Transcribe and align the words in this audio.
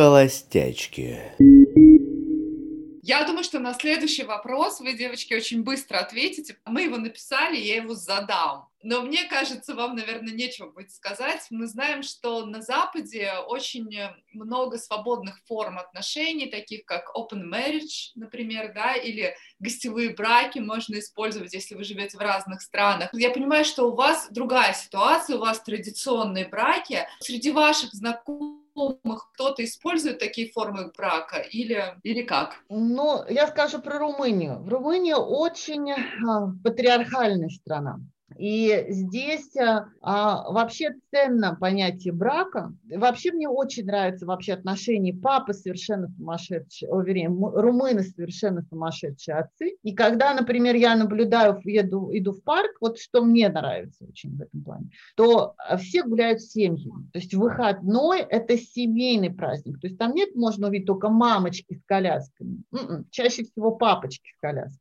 Холостячки. 0.00 1.20
Я 3.02 3.24
думаю, 3.24 3.44
что 3.44 3.58
на 3.58 3.74
следующий 3.74 4.24
вопрос 4.24 4.80
вы, 4.80 4.94
девочки, 4.94 5.34
очень 5.34 5.62
быстро 5.62 5.98
ответите. 5.98 6.56
Мы 6.64 6.84
его 6.84 6.96
написали, 6.96 7.58
я 7.58 7.76
его 7.76 7.92
задам. 7.92 8.70
Но 8.82 9.02
мне 9.02 9.24
кажется, 9.24 9.74
вам, 9.74 9.96
наверное, 9.96 10.32
нечего 10.32 10.70
будет 10.70 10.90
сказать. 10.90 11.46
Мы 11.50 11.66
знаем, 11.66 12.02
что 12.02 12.46
на 12.46 12.62
Западе 12.62 13.30
очень 13.46 13.90
много 14.32 14.78
свободных 14.78 15.38
форм 15.46 15.78
отношений, 15.78 16.46
таких 16.46 16.86
как 16.86 17.14
open 17.14 17.44
marriage, 17.52 18.12
например, 18.14 18.72
да, 18.74 18.94
или 18.94 19.34
гостевые 19.58 20.14
браки 20.14 20.60
можно 20.60 20.98
использовать, 20.98 21.52
если 21.52 21.74
вы 21.74 21.84
живете 21.84 22.16
в 22.16 22.22
разных 22.22 22.62
странах. 22.62 23.10
Я 23.12 23.28
понимаю, 23.28 23.66
что 23.66 23.90
у 23.90 23.94
вас 23.94 24.28
другая 24.30 24.72
ситуация, 24.72 25.36
у 25.36 25.40
вас 25.40 25.60
традиционные 25.60 26.48
браки. 26.48 27.06
Среди 27.20 27.50
ваших 27.50 27.92
знакомых 27.92 28.59
кто-то 28.88 29.64
использует 29.64 30.18
такие 30.18 30.50
формы 30.50 30.92
брака 30.96 31.38
или, 31.38 31.96
или 32.02 32.22
как? 32.22 32.56
Ну, 32.68 33.24
я 33.28 33.46
скажу 33.46 33.80
про 33.80 33.98
Румынию. 33.98 34.58
В 34.58 34.68
Румынии 34.68 35.12
очень 35.12 35.92
а, 35.92 36.52
патриархальная 36.62 37.48
страна. 37.48 38.00
И 38.40 38.86
здесь 38.88 39.54
а, 39.58 39.88
а, 40.00 40.50
вообще 40.50 40.94
ценно 41.10 41.58
понятие 41.60 42.14
брака. 42.14 42.72
Вообще 42.90 43.32
мне 43.32 43.46
очень 43.46 43.84
нравятся 43.84 44.24
вообще 44.24 44.54
отношения 44.54 45.12
папы 45.12 45.52
совершенно 45.52 46.08
сумасшедшие, 46.08 46.90
о, 46.90 47.02
вернее, 47.02 47.28
румыны 47.28 48.02
совершенно 48.02 48.62
сумасшедшие 48.62 49.36
отцы. 49.36 49.76
И 49.82 49.94
когда, 49.94 50.32
например, 50.32 50.74
я 50.74 50.96
наблюдаю, 50.96 51.60
еду, 51.64 52.08
иду 52.14 52.32
в 52.32 52.42
парк, 52.42 52.70
вот 52.80 52.98
что 52.98 53.22
мне 53.22 53.50
нравится 53.50 54.06
очень 54.06 54.34
в 54.34 54.40
этом 54.40 54.64
плане, 54.64 54.88
то 55.16 55.54
все 55.76 56.02
гуляют 56.02 56.40
с 56.40 56.52
семьями. 56.52 57.10
То 57.12 57.18
есть 57.18 57.34
выходной– 57.34 58.20
это 58.30 58.56
семейный 58.56 59.30
праздник. 59.30 59.78
То 59.80 59.86
есть 59.86 59.98
там 59.98 60.14
нет, 60.14 60.34
можно 60.34 60.68
увидеть 60.68 60.86
только 60.86 61.10
мамочки 61.10 61.74
с 61.74 61.84
колясками. 61.84 62.62
М-м, 62.72 63.04
чаще 63.10 63.44
всего 63.44 63.72
папочки 63.72 64.30
с 64.34 64.40
колясками. 64.40 64.80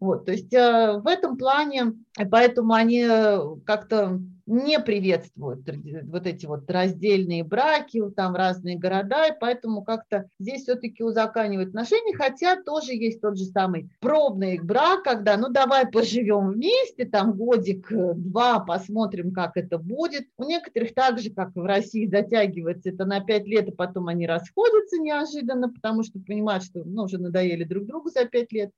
Вот, 0.00 0.24
то 0.24 0.32
есть 0.32 0.52
э, 0.52 0.98
в 0.98 1.06
этом 1.06 1.36
плане, 1.36 1.94
поэтому 2.30 2.72
они 2.72 3.02
э, 3.02 3.38
как-то 3.64 4.20
не 4.46 4.78
приветствуют 4.80 5.60
вот 6.04 6.26
эти 6.26 6.46
вот 6.46 6.70
раздельные 6.70 7.44
браки, 7.44 8.02
там 8.16 8.34
разные 8.34 8.78
города, 8.78 9.26
и 9.26 9.38
поэтому 9.38 9.82
как-то 9.82 10.28
здесь 10.38 10.62
все-таки 10.62 11.02
узаканивают 11.02 11.70
отношения, 11.70 12.16
хотя 12.16 12.60
тоже 12.62 12.92
есть 12.92 13.20
тот 13.20 13.38
же 13.38 13.44
самый 13.44 13.90
пробный 14.00 14.58
брак, 14.58 15.04
когда 15.04 15.36
ну 15.36 15.48
давай 15.48 15.86
поживем 15.86 16.50
вместе, 16.52 17.04
там 17.04 17.32
годик-два, 17.34 18.60
посмотрим, 18.60 19.32
как 19.32 19.56
это 19.56 19.78
будет. 19.78 20.26
У 20.36 20.44
некоторых 20.44 20.94
так 20.94 21.18
же, 21.18 21.30
как 21.30 21.54
в 21.54 21.64
России, 21.64 22.06
затягивается 22.06 22.90
это 22.90 23.04
на 23.04 23.20
пять 23.20 23.46
лет, 23.46 23.68
а 23.68 23.72
потом 23.72 24.08
они 24.08 24.26
расходятся 24.26 24.98
неожиданно, 24.98 25.68
потому 25.72 26.02
что 26.02 26.18
понимают, 26.18 26.64
что 26.64 26.82
ну, 26.84 27.04
уже 27.04 27.18
надоели 27.18 27.64
друг 27.64 27.86
другу 27.86 28.10
за 28.10 28.24
пять 28.24 28.52
лет. 28.52 28.70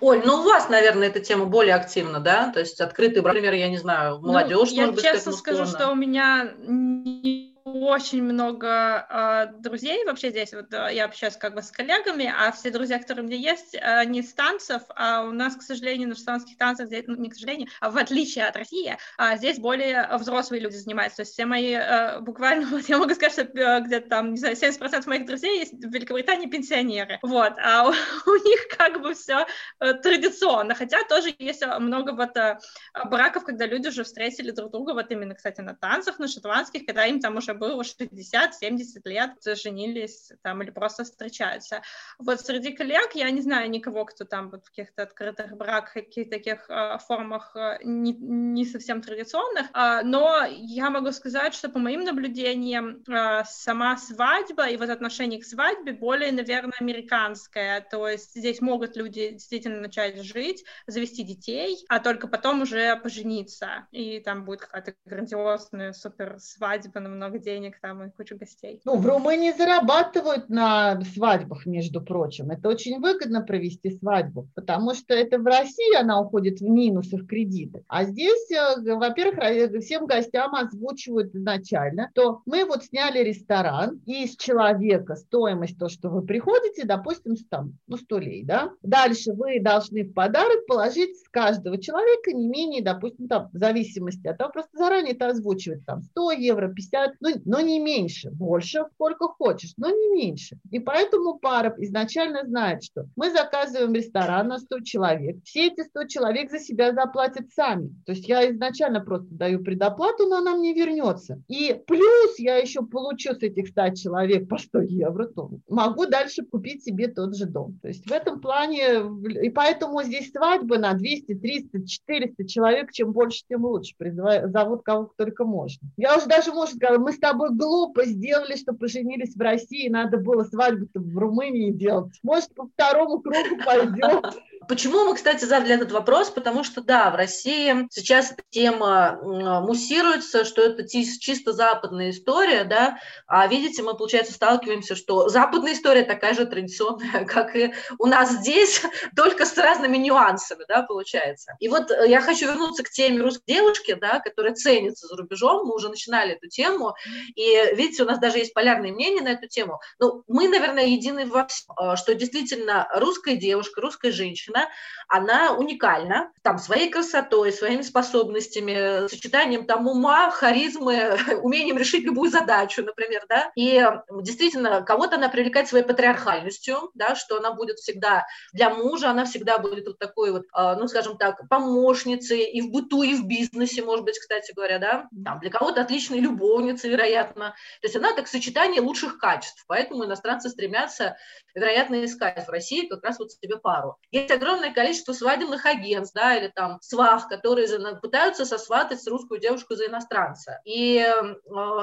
Оль, 0.00 0.22
ну 0.24 0.40
у 0.40 0.44
вас, 0.44 0.68
наверное, 0.68 1.08
эта 1.08 1.20
тема 1.20 1.46
более 1.46 1.74
активна, 1.74 2.20
да? 2.20 2.50
То 2.52 2.60
есть 2.60 2.80
открытый 2.80 3.22
брак, 3.22 3.34
например, 3.34 3.54
я 3.54 3.68
не 3.68 3.78
знаю, 3.78 4.20
молодежь, 4.20 4.70
ну, 4.72 4.76
может 4.76 4.89
честно 4.96 5.32
скажу, 5.32 5.66
что 5.66 5.90
у 5.90 5.94
меня 5.94 6.54
не 6.58 7.59
очень 7.64 8.22
много 8.22 9.06
э, 9.08 9.60
друзей 9.60 10.04
вообще 10.04 10.30
здесь. 10.30 10.52
Вот 10.52 10.72
э, 10.72 10.90
я 10.92 11.04
общаюсь 11.04 11.36
как 11.36 11.54
бы 11.54 11.62
с 11.62 11.70
коллегами, 11.70 12.32
а 12.34 12.52
все 12.52 12.70
друзья, 12.70 12.98
которые 12.98 13.24
у 13.24 13.28
меня 13.28 13.38
есть, 13.38 13.76
они 13.80 14.22
с 14.22 14.32
танцев, 14.32 14.82
а 14.94 15.22
у 15.22 15.32
нас, 15.32 15.56
к 15.56 15.62
сожалению, 15.62 16.08
на 16.08 16.14
шотландских 16.14 16.56
танцах, 16.56 16.86
здесь, 16.86 17.04
ну, 17.06 17.16
не 17.16 17.30
к 17.30 17.34
сожалению, 17.34 17.68
а 17.80 17.90
в 17.90 17.96
отличие 17.96 18.46
от 18.46 18.56
России, 18.56 18.96
а 19.16 19.36
здесь 19.36 19.58
более 19.58 20.08
взрослые 20.18 20.60
люди 20.60 20.76
занимаются. 20.76 21.18
То 21.18 21.22
есть 21.22 21.32
все 21.32 21.46
мои, 21.46 21.72
э, 21.72 22.20
буквально, 22.20 22.66
вот 22.70 22.88
я 22.88 22.98
могу 22.98 23.14
сказать, 23.14 23.32
что 23.32 23.42
э, 23.42 23.80
где-то 23.80 24.08
там, 24.08 24.32
не 24.32 24.38
знаю, 24.38 24.56
70% 24.56 25.08
моих 25.08 25.26
друзей 25.26 25.58
есть 25.58 25.72
в 25.72 25.92
Великобритании 25.92 26.46
пенсионеры. 26.46 27.18
Вот, 27.22 27.54
а 27.58 27.84
у, 27.88 27.90
у 27.90 28.34
них 28.36 28.68
как 28.76 29.00
бы 29.00 29.14
все 29.14 29.46
э, 29.80 29.94
традиционно. 29.94 30.74
Хотя 30.74 31.04
тоже 31.04 31.34
есть 31.38 31.64
много 31.66 32.12
вот 32.12 32.36
э, 32.36 32.58
браков, 33.06 33.44
когда 33.44 33.66
люди 33.66 33.88
уже 33.88 34.04
встретили 34.04 34.50
друг 34.50 34.72
друга, 34.72 34.92
вот 34.92 35.10
именно, 35.10 35.34
кстати, 35.34 35.60
на 35.60 35.74
танцах, 35.74 36.18
на 36.18 36.28
шотландских, 36.28 36.86
когда 36.86 37.06
им 37.06 37.20
там 37.20 37.36
уже 37.36 37.54
было 37.60 37.82
60-70 37.82 38.80
лет, 39.04 39.32
женились 39.62 40.32
там 40.42 40.62
или 40.62 40.70
просто 40.70 41.04
встречаются. 41.04 41.82
Вот 42.18 42.40
среди 42.40 42.72
коллег 42.72 43.14
я 43.14 43.30
не 43.30 43.42
знаю 43.42 43.70
никого, 43.70 44.04
кто 44.06 44.24
там 44.24 44.50
вот 44.50 44.64
в 44.66 44.70
каких-то 44.70 45.02
открытых 45.02 45.56
браках, 45.56 45.92
каких-то 45.92 46.30
таких 46.30 46.68
э, 46.70 46.98
формах 47.06 47.54
э, 47.54 47.78
не, 47.84 48.12
не 48.12 48.64
совсем 48.64 49.02
традиционных, 49.02 49.66
э, 49.74 50.00
но 50.04 50.44
я 50.48 50.90
могу 50.90 51.12
сказать, 51.12 51.54
что 51.54 51.68
по 51.68 51.78
моим 51.78 52.04
наблюдениям 52.04 53.02
э, 53.06 53.42
сама 53.44 53.96
свадьба 53.98 54.68
и 54.68 54.76
вот 54.76 54.88
отношение 54.88 55.40
к 55.40 55.44
свадьбе 55.44 55.92
более, 55.92 56.32
наверное, 56.32 56.78
американское, 56.80 57.86
то 57.90 58.08
есть 58.08 58.34
здесь 58.34 58.60
могут 58.60 58.96
люди 58.96 59.30
действительно 59.32 59.80
начать 59.80 60.22
жить, 60.22 60.64
завести 60.86 61.22
детей, 61.22 61.84
а 61.88 62.00
только 62.00 62.26
потом 62.26 62.62
уже 62.62 62.96
пожениться, 62.96 63.86
и 63.90 64.20
там 64.20 64.44
будет 64.44 64.60
какая-то 64.60 64.94
грандиозная 65.04 65.92
супер 65.92 66.38
свадьба 66.38 67.00
на 67.00 67.08
много 67.08 67.38
денег, 67.40 67.80
там 67.80 68.02
и 68.04 68.10
кучу 68.10 68.36
гостей. 68.36 68.80
Ну, 68.84 68.96
в 68.96 69.06
Румынии 69.06 69.52
зарабатывают 69.52 70.48
на 70.48 71.00
свадьбах, 71.14 71.66
между 71.66 72.00
прочим. 72.00 72.50
Это 72.50 72.68
очень 72.68 73.00
выгодно 73.00 73.42
провести 73.42 73.90
свадьбу, 73.90 74.48
потому 74.54 74.94
что 74.94 75.14
это 75.14 75.38
в 75.38 75.46
России 75.46 75.96
она 75.96 76.20
уходит 76.20 76.60
в 76.60 76.64
минусы, 76.64 77.16
в 77.16 77.26
кредиты. 77.26 77.84
А 77.88 78.04
здесь, 78.04 78.50
э, 78.50 78.94
во-первых, 78.94 79.82
всем 79.82 80.06
гостям 80.06 80.54
озвучивают 80.54 81.34
изначально, 81.34 82.10
то 82.14 82.42
мы 82.46 82.64
вот 82.64 82.84
сняли 82.84 83.22
ресторан, 83.22 84.00
и 84.06 84.24
из 84.24 84.36
человека 84.36 85.16
стоимость 85.16 85.78
то, 85.78 85.88
что 85.88 86.08
вы 86.08 86.22
приходите, 86.22 86.84
допустим, 86.84 87.34
там, 87.48 87.74
ну, 87.86 87.96
100 87.96 88.18
лей, 88.18 88.44
да? 88.44 88.70
Дальше 88.82 89.32
вы 89.32 89.60
должны 89.60 90.04
в 90.04 90.12
подарок 90.12 90.66
положить 90.66 91.16
с 91.18 91.28
каждого 91.28 91.78
человека 91.78 92.32
не 92.32 92.48
менее, 92.48 92.82
допустим, 92.82 93.28
там, 93.28 93.50
в 93.52 93.58
зависимости 93.58 94.26
от 94.26 94.38
того, 94.38 94.50
просто 94.50 94.76
заранее 94.76 95.14
это 95.14 95.28
озвучивают, 95.28 95.84
там, 95.84 96.02
100 96.02 96.32
евро, 96.32 96.68
50, 96.68 97.14
ну, 97.20 97.29
но 97.44 97.60
не 97.60 97.78
меньше, 97.78 98.30
больше 98.30 98.84
сколько 98.94 99.28
хочешь, 99.28 99.74
но 99.76 99.90
не 99.90 100.08
меньше. 100.08 100.58
И 100.70 100.78
поэтому 100.78 101.38
пара 101.38 101.74
изначально 101.78 102.44
знает, 102.46 102.82
что 102.82 103.06
мы 103.16 103.30
заказываем 103.30 103.94
ресторан 103.94 104.48
на 104.48 104.58
100 104.58 104.80
человек, 104.80 105.36
все 105.44 105.68
эти 105.68 105.82
100 105.82 106.04
человек 106.04 106.50
за 106.50 106.58
себя 106.58 106.92
заплатят 106.92 107.50
сами. 107.52 107.90
То 108.06 108.12
есть 108.12 108.28
я 108.28 108.50
изначально 108.50 109.00
просто 109.00 109.28
даю 109.30 109.62
предоплату, 109.62 110.26
но 110.26 110.38
она 110.38 110.56
мне 110.56 110.74
вернется. 110.74 111.40
И 111.48 111.80
плюс 111.86 112.38
я 112.38 112.56
еще 112.56 112.82
получу 112.82 113.34
с 113.34 113.42
этих 113.42 113.68
100 113.68 113.94
человек 113.94 114.48
по 114.48 114.58
100 114.58 114.80
евро, 114.82 115.26
то 115.26 115.50
могу 115.68 116.06
дальше 116.06 116.44
купить 116.44 116.84
себе 116.84 117.08
тот 117.08 117.36
же 117.36 117.46
дом. 117.46 117.78
То 117.82 117.88
есть 117.88 118.08
в 118.08 118.12
этом 118.12 118.40
плане, 118.40 119.02
и 119.42 119.50
поэтому 119.50 120.02
здесь 120.02 120.30
свадьбы 120.30 120.78
на 120.78 120.94
200, 120.94 121.34
300, 121.34 121.86
400 121.86 122.46
человек, 122.46 122.92
чем 122.92 123.12
больше, 123.12 123.42
тем 123.48 123.64
лучше. 123.64 123.94
Призываю, 123.96 124.50
зовут 124.50 124.82
кого 124.82 125.12
только 125.16 125.44
можно. 125.44 125.88
Я 125.96 126.16
уже 126.16 126.26
даже, 126.26 126.52
может, 126.52 126.76
мы 126.98 127.12
тобой 127.20 127.50
глупо 127.50 128.04
сделали, 128.04 128.56
что 128.56 128.72
поженились 128.72 129.34
в 129.34 129.40
России, 129.40 129.88
надо 129.88 130.16
было 130.18 130.44
свадьбу-то 130.44 131.00
в 131.00 131.18
Румынии 131.18 131.70
делать. 131.70 132.18
Может, 132.22 132.54
по 132.54 132.66
второму 132.66 133.20
кругу 133.20 133.62
пойдем. 133.64 134.22
Почему 134.68 135.04
мы, 135.04 135.16
кстати, 135.16 135.44
задали 135.46 135.74
этот 135.74 135.90
вопрос? 135.90 136.30
Потому 136.30 136.62
что, 136.62 136.80
да, 136.80 137.10
в 137.10 137.16
России 137.16 137.88
сейчас 137.90 138.34
тема 138.50 139.18
муссируется, 139.22 140.44
что 140.44 140.62
это 140.62 140.86
чисто 140.88 141.52
западная 141.52 142.10
история, 142.10 142.64
да, 142.64 142.98
а 143.26 143.46
видите, 143.48 143.82
мы, 143.82 143.96
получается, 143.96 144.32
сталкиваемся, 144.32 144.94
что 144.94 145.28
западная 145.28 145.72
история 145.72 146.04
такая 146.04 146.34
же 146.34 146.46
традиционная, 146.46 147.24
как 147.26 147.56
и 147.56 147.72
у 147.98 148.06
нас 148.06 148.30
здесь, 148.30 148.82
только 149.16 149.44
с 149.44 149.56
разными 149.56 149.96
нюансами, 149.96 150.64
да, 150.68 150.82
получается. 150.82 151.56
И 151.58 151.68
вот 151.68 151.90
э, 151.90 152.08
я 152.08 152.20
хочу 152.20 152.46
вернуться 152.46 152.84
к 152.84 152.90
теме 152.90 153.22
русской 153.22 153.54
девушки, 153.54 153.94
да, 153.94 154.20
которая 154.20 154.54
ценится 154.54 155.08
за 155.08 155.16
рубежом, 155.16 155.66
мы 155.66 155.74
уже 155.74 155.88
начинали 155.88 156.34
эту 156.34 156.48
тему, 156.48 156.94
и 157.34 157.74
видите, 157.74 158.02
у 158.02 158.06
нас 158.06 158.18
даже 158.18 158.38
есть 158.38 158.54
полярные 158.54 158.92
мнения 158.92 159.22
на 159.22 159.30
эту 159.30 159.48
тему. 159.48 159.80
Ну, 159.98 160.24
мы, 160.28 160.48
наверное, 160.48 160.86
едины 160.86 161.26
во 161.26 161.46
всем, 161.46 161.74
э, 161.78 161.96
что 161.96 162.14
действительно 162.14 162.88
русская 162.94 163.36
девушка, 163.36 163.80
русская 163.80 164.12
женщина, 164.12 164.68
она 165.08 165.52
уникальна, 165.52 166.30
там, 166.42 166.58
своей 166.58 166.90
красотой, 166.90 167.52
своими 167.52 167.82
способностями, 167.82 169.08
сочетанием 169.08 169.66
там 169.66 169.86
ума, 169.86 170.30
харизмы, 170.30 171.18
умением 171.42 171.78
решить 171.78 172.04
любую 172.04 172.30
задачу, 172.30 172.82
например, 172.82 173.24
да, 173.28 173.50
и 173.56 173.84
действительно, 174.22 174.82
кого-то 174.82 175.16
она 175.16 175.28
привлекает 175.28 175.68
своей 175.68 175.84
патриархальностью, 175.84 176.90
да, 176.94 177.14
что 177.14 177.38
она 177.38 177.52
будет 177.52 177.78
всегда 177.78 178.26
для 178.52 178.70
мужа, 178.70 179.10
она 179.10 179.24
всегда 179.24 179.58
будет 179.58 179.86
вот 179.86 179.98
такой 179.98 180.32
вот, 180.32 180.44
а, 180.52 180.76
ну, 180.76 180.88
скажем 180.88 181.16
так, 181.18 181.48
помощницей 181.48 182.44
и 182.44 182.60
в 182.60 182.70
быту, 182.70 183.02
и 183.02 183.14
в 183.14 183.26
бизнесе, 183.26 183.82
может 183.82 184.04
быть, 184.04 184.18
кстати 184.18 184.52
говоря, 184.52 184.78
да, 184.78 185.08
там, 185.24 185.40
для 185.40 185.50
кого-то 185.50 185.80
отличной 185.80 186.20
любовницей, 186.20 186.90
вероятно. 187.00 187.54
То 187.80 187.86
есть 187.86 187.96
она 187.96 188.12
как 188.12 188.28
сочетание 188.28 188.80
лучших 188.80 189.18
качеств, 189.18 189.64
поэтому 189.66 190.04
иностранцы 190.04 190.48
стремятся, 190.50 191.16
вероятно, 191.54 192.04
искать 192.04 192.46
в 192.46 192.50
России 192.50 192.86
как 192.86 193.02
раз 193.02 193.18
вот 193.18 193.32
себе 193.32 193.56
пару. 193.56 193.96
Есть 194.10 194.30
огромное 194.30 194.72
количество 194.72 195.12
свадебных 195.12 195.66
агентств, 195.66 196.14
да, 196.14 196.36
или 196.36 196.48
там 196.48 196.78
свах, 196.82 197.28
которые 197.28 197.68
пытаются 198.00 198.44
сосватать 198.44 199.06
русскую 199.06 199.40
девушку 199.40 199.74
за 199.74 199.86
иностранца. 199.86 200.60
И 200.64 200.98
э, 200.98 201.22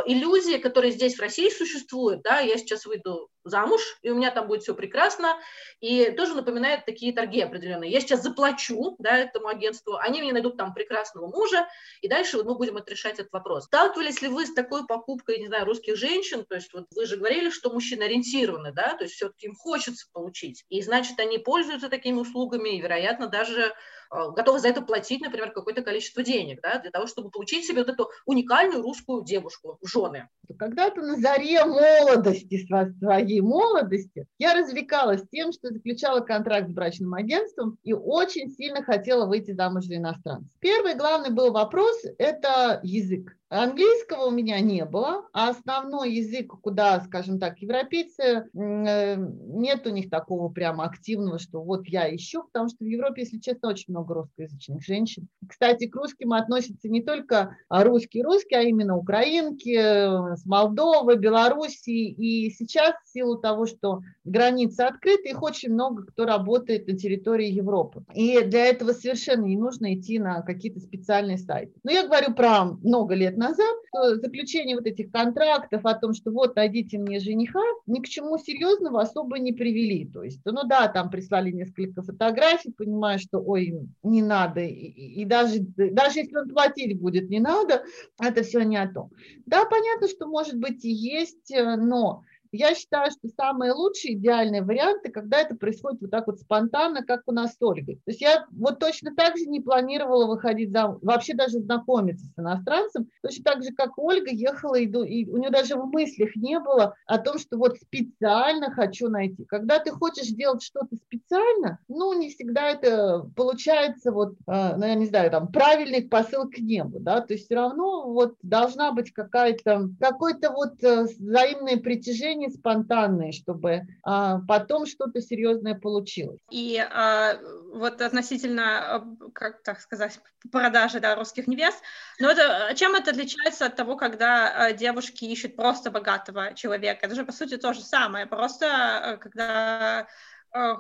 иллюзия, 0.05 0.59
которая 0.59 0.91
здесь 0.91 1.15
в 1.15 1.21
России 1.21 1.49
существует, 1.49 2.21
да, 2.21 2.39
я 2.39 2.57
сейчас 2.57 2.85
выйду 2.85 3.29
замуж, 3.43 3.81
и 4.01 4.09
у 4.09 4.15
меня 4.15 4.31
там 4.31 4.47
будет 4.47 4.63
все 4.63 4.73
прекрасно, 4.73 5.37
и 5.79 6.11
тоже 6.11 6.35
напоминает 6.35 6.85
такие 6.85 7.13
торги 7.13 7.41
определенные. 7.41 7.91
Я 7.91 8.01
сейчас 8.01 8.21
заплачу, 8.21 8.95
да, 8.99 9.17
этому 9.17 9.47
агентству, 9.47 9.95
они 9.95 10.21
мне 10.21 10.33
найдут 10.33 10.57
там 10.57 10.73
прекрасного 10.73 11.27
мужа, 11.27 11.67
и 12.01 12.07
дальше 12.07 12.43
мы 12.43 12.55
будем 12.55 12.77
отрешать 12.77 13.19
этот 13.19 13.31
вопрос. 13.31 13.65
Сталкивались 13.65 14.21
ли 14.21 14.27
вы 14.27 14.45
с 14.45 14.53
такой 14.53 14.85
покупкой, 15.07 15.39
не 15.39 15.48
знаю, 15.48 15.65
русских 15.65 15.95
женщин, 15.95 16.45
то 16.45 16.56
есть 16.56 16.74
вот 16.74 16.86
вы 16.94 17.06
же 17.06 17.18
говорили, 17.18 17.50
что 17.50 17.71
мужчины 17.71 18.04
ориентированы, 18.04 18.74
да, 18.74 18.95
то 18.95 19.06
есть 19.06 19.15
все-таки 19.15 19.48
им 19.48 19.56
хочется 19.56 20.06
получить, 20.12 20.65
и 20.69 20.81
значит, 20.81 21.19
они 21.19 21.38
пользуются 21.38 21.89
такими 21.89 22.18
услугами, 22.18 22.75
и, 22.75 22.81
вероятно, 22.81 23.27
даже 23.27 23.74
готовы 24.09 24.59
за 24.59 24.69
это 24.69 24.81
платить, 24.81 25.21
например, 25.21 25.51
какое-то 25.51 25.81
количество 25.81 26.24
денег, 26.24 26.59
да, 26.62 26.80
для 26.80 26.92
того, 26.92 27.07
чтобы 27.07 27.30
получить 27.30 27.65
себе 27.65 27.80
вот 27.80 27.89
эту 27.89 28.09
уникальную 28.25 28.81
русскую 28.81 29.24
девушку 29.24 29.77
жены. 29.83 30.30
Когда-то 30.57 31.01
на 31.01 31.15
заре 31.18 31.65
молодости, 31.65 32.65
своей 33.00 33.42
молодости, 33.42 34.27
я 34.39 34.54
развлекалась 34.54 35.24
тем, 35.31 35.51
что 35.51 35.69
заключала 35.69 36.21
контракт 36.21 36.69
с 36.69 36.74
брачным 36.74 37.13
агентством 37.13 37.77
и 37.83 37.94
очень 37.94 38.51
сильно 38.51 38.83
хотела 38.83 39.25
выйти 39.25 39.51
замуж 39.51 39.86
за 39.86 39.98
иностранца. 39.98 40.48
Первый 40.59 40.95
главный 40.95 41.31
был 41.31 41.51
вопрос– 41.51 41.98
это 42.18 42.80
язык. 42.83 43.38
Английского 43.50 44.25
у 44.25 44.31
меня 44.31 44.59
не 44.59 44.83
было, 44.83 45.25
а 45.31 45.50
основной 45.50 46.12
язык, 46.12 46.51
куда, 46.62 47.00
скажем 47.00 47.39
так, 47.39 47.59
европейцы, 47.59 48.50
э, 48.54 49.15
нет 49.15 49.88
у 49.88 49.89
них 49.89 50.09
такого 50.09 50.50
прямо 50.50 50.83
активного, 50.83 51.39
что 51.39 51.62
вот 51.62 51.88
я 51.88 52.13
ищу, 52.13 52.44
потому 52.44 52.68
что 52.68 52.83
в 52.83 52.88
Европе, 52.88 53.21
если 53.21 53.39
честно, 53.39 53.69
очень 53.69 53.94
много 53.94 53.96
русскоязычных 54.05 54.83
женщин. 54.83 55.27
Кстати, 55.47 55.88
к 55.88 55.95
русским 55.95 56.33
относятся 56.33 56.89
не 56.89 57.01
только 57.01 57.57
русские-русские, 57.69 58.59
а 58.59 58.63
именно 58.63 58.97
украинки, 58.97 59.75
э, 59.77 60.35
с 60.35 60.45
Молдовы, 60.45 61.15
Белоруссии. 61.15 62.09
И 62.09 62.49
сейчас, 62.51 62.95
в 63.03 63.09
силу 63.09 63.38
того, 63.38 63.65
что 63.65 64.01
границы 64.25 64.81
открыты, 64.81 65.29
их 65.29 65.41
очень 65.41 65.71
много 65.71 66.05
кто 66.05 66.25
работает 66.25 66.88
на 66.88 66.97
территории 66.97 67.49
Европы. 67.49 68.03
И 68.13 68.41
для 68.41 68.65
этого 68.65 68.91
совершенно 68.91 69.45
не 69.45 69.57
нужно 69.57 69.95
идти 69.95 70.19
на 70.19 70.41
какие-то 70.41 70.79
специальные 70.79 71.38
сайты. 71.38 71.73
Но 71.83 71.91
я 71.91 72.05
говорю 72.05 72.33
про 72.33 72.65
много 72.65 73.15
лет 73.15 73.38
назад, 73.38 73.75
что 73.88 74.15
заключение 74.15 74.75
вот 74.75 74.85
этих 74.85 75.11
контрактов 75.11 75.85
о 75.85 75.94
том, 75.94 76.13
что 76.13 76.31
вот 76.31 76.55
найдите 76.55 76.97
мне 76.97 77.19
жениха, 77.19 77.61
ни 77.85 77.99
к 77.99 78.07
чему 78.07 78.38
серьезного 78.38 79.01
особо 79.01 79.39
не 79.39 79.53
привели. 79.53 80.07
То 80.07 80.23
есть, 80.23 80.41
ну 80.45 80.63
да, 80.65 80.88
там 80.88 81.09
прислали 81.09 81.51
несколько 81.51 82.01
фотографий, 82.01 82.71
понимаю, 82.71 83.19
что 83.19 83.39
ой, 83.39 83.86
не 84.03 84.21
надо, 84.21 84.61
и, 84.61 85.21
и 85.21 85.25
даже, 85.25 85.59
даже 85.59 86.19
если 86.19 86.35
он 86.35 86.49
платить 86.49 86.99
будет, 86.99 87.29
не 87.29 87.39
надо, 87.39 87.83
это 88.19 88.43
все 88.43 88.61
не 88.61 88.77
о 88.77 88.87
том. 88.87 89.11
Да, 89.45 89.65
понятно, 89.65 90.07
что 90.07 90.27
может 90.27 90.57
быть 90.57 90.83
и 90.85 90.91
есть, 90.91 91.51
э, 91.51 91.75
но 91.75 92.23
я 92.51 92.75
считаю, 92.75 93.11
что 93.11 93.27
самые 93.29 93.73
лучшие, 93.73 94.15
идеальные 94.15 94.63
варианты, 94.63 95.11
когда 95.11 95.39
это 95.39 95.55
происходит 95.55 96.01
вот 96.01 96.11
так 96.11 96.27
вот 96.27 96.39
спонтанно, 96.39 97.03
как 97.03 97.21
у 97.25 97.31
нас 97.31 97.53
с 97.53 97.61
Ольгой. 97.61 97.95
То 98.05 98.11
есть 98.11 98.21
я 98.21 98.45
вот 98.51 98.79
точно 98.79 99.15
так 99.15 99.38
же 99.38 99.45
не 99.45 99.59
планировала 99.59 100.27
выходить 100.27 100.71
замуж, 100.71 100.99
вообще 101.01 101.33
даже 101.33 101.59
знакомиться 101.59 102.25
с 102.25 102.39
иностранцем, 102.39 103.09
точно 103.21 103.44
так 103.44 103.63
же, 103.63 103.71
как 103.71 103.97
Ольга 103.97 104.31
ехала, 104.31 104.75
и, 104.75 104.85
и 104.85 105.29
у 105.29 105.38
нее 105.38 105.49
даже 105.49 105.75
в 105.75 105.85
мыслях 105.85 106.35
не 106.35 106.59
было 106.59 106.95
о 107.05 107.17
том, 107.17 107.38
что 107.39 107.57
вот 107.57 107.77
специально 107.77 108.71
хочу 108.71 109.09
найти. 109.09 109.45
Когда 109.45 109.79
ты 109.79 109.91
хочешь 109.91 110.27
делать 110.27 110.61
что-то 110.61 110.95
специально, 110.95 111.79
ну, 111.88 112.13
не 112.13 112.29
всегда 112.29 112.69
это 112.69 113.29
получается 113.35 114.11
вот, 114.11 114.33
э, 114.47 114.75
ну, 114.77 114.85
я 114.85 114.95
не 114.95 115.05
знаю, 115.05 115.31
там, 115.31 115.51
правильный 115.51 116.03
посыл 116.03 116.49
к 116.49 116.57
небу, 116.57 116.99
да, 116.99 117.21
то 117.21 117.33
есть 117.33 117.45
все 117.45 117.55
равно 117.55 118.11
вот 118.11 118.35
должна 118.41 118.91
быть 118.91 119.11
какая-то, 119.11 119.89
какое-то 119.99 120.51
вот 120.51 120.83
э, 120.83 121.03
взаимное 121.03 121.77
притяжение 121.77 122.36
не 122.37 122.49
спонтанные, 122.49 123.31
чтобы 123.31 123.81
а, 124.03 124.39
потом 124.47 124.85
что-то 124.85 125.21
серьезное 125.21 125.75
получилось. 125.75 126.39
И 126.49 126.77
а, 126.77 127.37
вот 127.73 128.01
относительно, 128.01 128.95
а, 128.95 129.07
как 129.33 129.63
так 129.63 129.79
сказать, 129.81 130.19
продажи 130.51 130.99
да, 130.99 131.15
русских 131.15 131.47
невест, 131.47 131.81
но 132.19 132.29
это, 132.29 132.73
чем 132.75 132.95
это 132.95 133.11
отличается 133.11 133.65
от 133.65 133.75
того, 133.75 133.95
когда 133.95 134.47
а, 134.47 134.71
девушки 134.73 135.25
ищут 135.25 135.55
просто 135.55 135.91
богатого 135.91 136.53
человека? 136.53 137.05
Это 137.05 137.15
же, 137.15 137.25
по 137.25 137.31
сути, 137.31 137.57
то 137.57 137.73
же 137.73 137.81
самое, 137.81 138.25
просто 138.25 138.67
а, 138.67 139.17
когда 139.17 140.07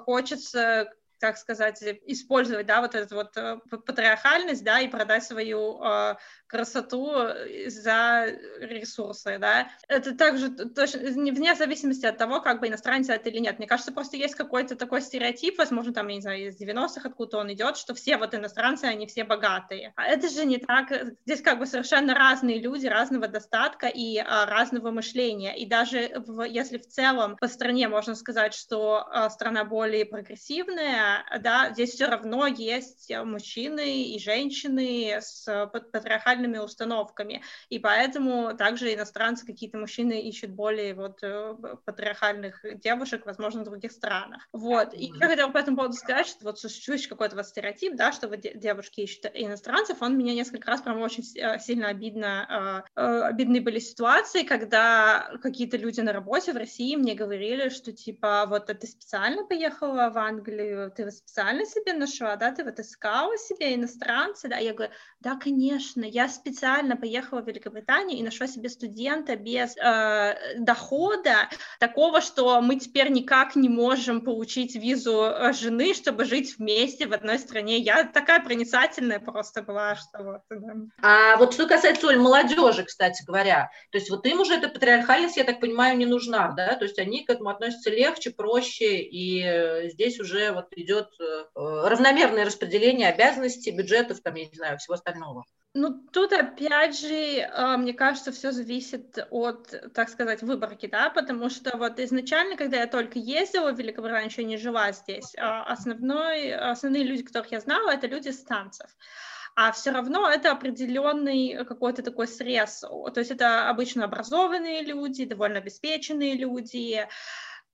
хочется 0.05 0.93
так 1.19 1.37
сказать, 1.37 1.83
использовать, 2.05 2.67
да, 2.67 2.81
вот 2.81 2.93
эту 2.95 3.15
вот 3.15 3.35
э, 3.37 3.57
патриархальность, 3.69 4.63
да, 4.63 4.79
и 4.79 4.87
продать 4.87 5.23
свою 5.23 5.81
красоту 6.47 7.11
за 7.67 8.27
ресурсы, 8.59 9.37
да. 9.39 9.69
Это 9.87 10.15
также 10.15 10.49
точно, 10.49 10.99
вне 10.99 11.55
зависимости 11.55 12.05
от 12.05 12.17
того, 12.17 12.41
как 12.41 12.59
бы 12.59 12.67
иностранец 12.67 13.09
это 13.09 13.29
или 13.29 13.39
нет. 13.39 13.59
Мне 13.59 13.67
кажется, 13.67 13.91
просто 13.91 14.17
есть 14.17 14.35
какой-то 14.35 14.75
такой 14.75 15.01
стереотип, 15.01 15.57
возможно, 15.57 15.93
там, 15.93 16.07
я 16.07 16.15
не 16.15 16.21
знаю, 16.21 16.47
из 16.47 16.59
90-х 16.59 17.09
откуда 17.09 17.37
он 17.37 17.51
идет, 17.53 17.77
что 17.77 17.93
все 17.93 18.17
вот 18.17 18.33
иностранцы, 18.33 18.85
они 18.85 19.07
все 19.07 19.23
богатые. 19.23 19.93
А 19.95 20.05
это 20.05 20.29
же 20.29 20.45
не 20.45 20.57
так. 20.57 20.91
Здесь 21.25 21.41
как 21.41 21.59
бы 21.59 21.65
совершенно 21.65 22.13
разные 22.13 22.59
люди, 22.59 22.87
разного 22.87 23.27
достатка 23.27 23.87
и 23.87 24.17
а, 24.17 24.45
разного 24.45 24.91
мышления. 24.91 25.57
И 25.57 25.65
даже 25.65 26.21
в, 26.25 26.43
если 26.43 26.77
в 26.77 26.87
целом 26.87 27.37
по 27.37 27.47
стране 27.47 27.87
можно 27.87 28.15
сказать, 28.15 28.53
что 28.53 29.07
а, 29.09 29.29
страна 29.29 29.63
более 29.63 30.05
прогрессивная, 30.05 31.25
да, 31.41 31.71
здесь 31.71 31.91
все 31.91 32.05
равно 32.05 32.47
есть 32.47 33.11
мужчины 33.23 34.03
и 34.03 34.19
женщины 34.19 35.17
с 35.19 35.69
патриархальными 36.37 36.57
установками, 36.57 37.41
и 37.69 37.79
поэтому 37.79 38.55
также 38.55 38.93
иностранцы, 38.93 39.45
какие-то 39.45 39.77
мужчины 39.77 40.21
ищут 40.21 40.51
более 40.51 40.93
вот 40.93 41.19
э, 41.23 41.55
патриархальных 41.85 42.63
девушек, 42.79 43.25
возможно, 43.25 43.61
в 43.61 43.65
других 43.65 43.91
странах. 43.91 44.47
Вот, 44.53 44.93
и 44.93 45.11
я 45.19 45.27
хотела 45.27 45.51
по 45.51 45.57
этому 45.57 45.77
поводу 45.77 45.93
сказать, 45.93 46.27
что 46.27 46.43
вот 46.43 46.59
существует 46.59 47.07
какой-то 47.07 47.35
вот 47.35 47.45
стереотип, 47.45 47.95
да, 47.95 48.11
что 48.11 48.27
вот 48.27 48.39
девушки 48.41 49.01
ищут 49.01 49.31
иностранцев, 49.33 50.01
он 50.01 50.17
меня 50.17 50.33
несколько 50.33 50.69
раз 50.69 50.81
прям 50.81 51.01
очень 51.01 51.23
э, 51.35 51.59
сильно 51.59 51.87
обидно, 51.87 52.83
э, 52.95 53.21
обидные 53.21 53.61
были 53.61 53.79
ситуации, 53.79 54.43
когда 54.43 55.31
какие-то 55.41 55.77
люди 55.77 56.01
на 56.01 56.13
работе 56.13 56.53
в 56.53 56.57
России 56.57 56.95
мне 56.95 57.15
говорили, 57.15 57.69
что 57.69 57.91
типа 57.91 58.45
вот 58.47 58.67
ты 58.67 58.87
специально 58.87 59.45
поехала 59.45 60.09
в 60.09 60.17
Англию, 60.17 60.91
ты 60.91 61.09
специально 61.11 61.65
себе 61.65 61.93
нашла, 61.93 62.35
да, 62.35 62.51
ты 62.51 62.63
вот 62.63 62.79
искала 62.79 63.37
себе 63.37 63.75
иностранца, 63.75 64.47
да, 64.47 64.57
я 64.57 64.73
говорю, 64.73 64.93
да, 65.19 65.35
конечно, 65.35 66.05
я 66.05 66.29
специально 66.29 66.95
поехала 66.95 67.41
в 67.41 67.47
Великобританию 67.47 68.19
и 68.19 68.23
нашла 68.23 68.45
себе 68.45 68.69
студента 68.69 69.35
без 69.35 69.75
э, 69.75 70.55
дохода, 70.59 71.49
такого, 71.79 72.21
что 72.21 72.61
мы 72.61 72.75
теперь 72.75 73.09
никак 73.09 73.55
не 73.55 73.67
можем 73.67 74.21
получить 74.21 74.75
визу 74.75 75.23
э, 75.23 75.53
жены, 75.53 75.95
чтобы 75.95 76.25
жить 76.25 76.59
вместе 76.59 77.07
в 77.07 77.13
одной 77.13 77.39
стране. 77.39 77.79
Я 77.79 78.03
такая 78.03 78.41
проницательная 78.43 79.19
просто 79.19 79.63
была, 79.63 79.95
что 79.95 80.23
вот. 80.23 80.41
Да. 80.51 80.73
А 81.01 81.37
вот 81.37 81.53
что 81.53 81.65
касается, 81.65 82.05
Оль, 82.07 82.19
молодежи, 82.19 82.83
кстати 82.83 83.25
говоря, 83.25 83.71
то 83.91 83.97
есть 83.97 84.11
вот 84.11 84.23
им 84.27 84.41
уже 84.41 84.53
эта 84.53 84.69
патриархальность, 84.69 85.37
я 85.37 85.45
так 85.45 85.59
понимаю, 85.59 85.97
не 85.97 86.05
нужна, 86.05 86.53
да, 86.55 86.75
то 86.75 86.85
есть 86.85 86.99
они 86.99 87.25
к 87.25 87.31
этому 87.31 87.49
относятся 87.49 87.89
легче, 87.89 88.29
проще, 88.29 89.01
и 89.01 89.89
здесь 89.89 90.19
уже 90.19 90.51
вот 90.51 90.67
идет 90.75 91.09
э, 91.19 91.45
равномерное 91.55 92.45
распределение 92.45 93.09
обязанностей, 93.09 93.71
бюджетов, 93.71 94.19
там, 94.21 94.35
я 94.35 94.45
не 94.45 94.55
знаю, 94.55 94.77
всего 94.77 94.93
остального. 94.93 95.06
Ну, 95.73 95.93
тут 96.11 96.33
опять 96.33 96.97
же, 96.99 97.13
э, 97.13 97.77
мне 97.77 97.93
кажется, 97.93 98.31
все 98.31 98.51
зависит 98.51 99.19
от, 99.29 99.73
так 99.93 100.09
сказать, 100.09 100.41
выборки, 100.41 100.87
да, 100.87 101.11
потому 101.11 101.49
что 101.49 101.77
вот 101.77 101.99
изначально, 101.99 102.57
когда 102.57 102.77
я 102.77 102.87
только 102.87 103.19
ездила 103.19 103.71
в 103.71 103.77
Великобританию, 103.77 104.29
еще 104.29 104.43
не 104.43 104.57
жила 104.57 104.91
здесь, 104.91 105.35
а 105.37 105.63
основной, 105.63 106.51
основные 106.53 107.03
люди, 107.03 107.21
которых 107.21 107.51
я 107.51 107.59
знала, 107.59 107.91
это 107.91 108.07
люди 108.07 108.29
с 108.29 108.43
танцев 108.43 108.89
а 109.59 109.71
все 109.71 109.89
равно 109.89 110.29
это 110.29 110.51
определенный 110.51 111.65
какой-то 111.65 112.03
такой 112.03 112.27
срез. 112.27 112.81
То 112.81 113.13
есть 113.15 113.31
это 113.31 113.69
обычно 113.69 114.05
образованные 114.05 114.83
люди, 114.83 115.25
довольно 115.25 115.57
обеспеченные 115.57 116.35
люди, 116.35 117.07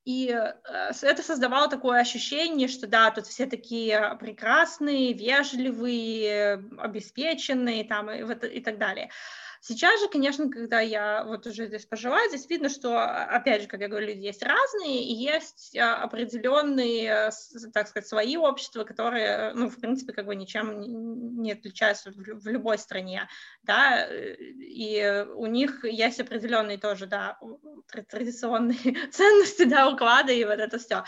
и 0.05 0.29
э, 0.29 0.53
это 1.01 1.23
создавало 1.23 1.69
такое 1.69 1.99
ощущение, 1.99 2.67
что 2.67 2.87
да, 2.87 3.11
тут 3.11 3.27
все 3.27 3.45
такие 3.45 4.17
прекрасные, 4.19 5.13
вежливые, 5.13 6.63
обеспеченные 6.77 7.85
там, 7.85 8.11
и, 8.11 8.23
вот, 8.23 8.43
и 8.43 8.59
так 8.59 8.77
далее. 8.77 9.09
Сейчас 9.65 10.01
же, 10.01 10.09
конечно, 10.09 10.49
когда 10.49 10.81
я 10.81 11.23
вот 11.23 11.47
уже 11.47 11.67
здесь 11.67 11.85
пожила, 11.85 12.19
здесь 12.27 12.49
видно, 12.49 12.67
что, 12.67 13.01
опять 13.01 13.61
же, 13.61 13.69
как 13.69 13.79
я 13.79 13.87
говорю, 13.87 14.07
люди 14.07 14.25
есть 14.25 14.43
разные, 14.43 15.05
и 15.05 15.13
есть 15.13 15.77
а, 15.77 16.03
определенные, 16.03 17.31
так 17.73 17.87
сказать, 17.87 18.05
свои 18.05 18.35
общества, 18.35 18.83
которые, 18.83 19.53
ну, 19.53 19.69
в 19.69 19.79
принципе, 19.79 20.11
как 20.11 20.25
бы 20.25 20.35
ничем 20.35 21.41
не 21.41 21.53
отличаются 21.53 22.11
в 22.11 22.45
любой 22.45 22.77
стране, 22.77 23.29
да, 23.61 24.05
и 24.05 25.25
у 25.33 25.45
них 25.45 25.85
есть 25.85 26.19
определенные 26.19 26.77
тоже, 26.77 27.07
да, 27.07 27.39
традиционные 28.09 29.07
ценности, 29.13 29.63
да, 29.63 29.87
уклады 29.87 30.37
и 30.37 30.43
вот 30.43 30.59
это 30.59 30.77
все. 30.77 31.05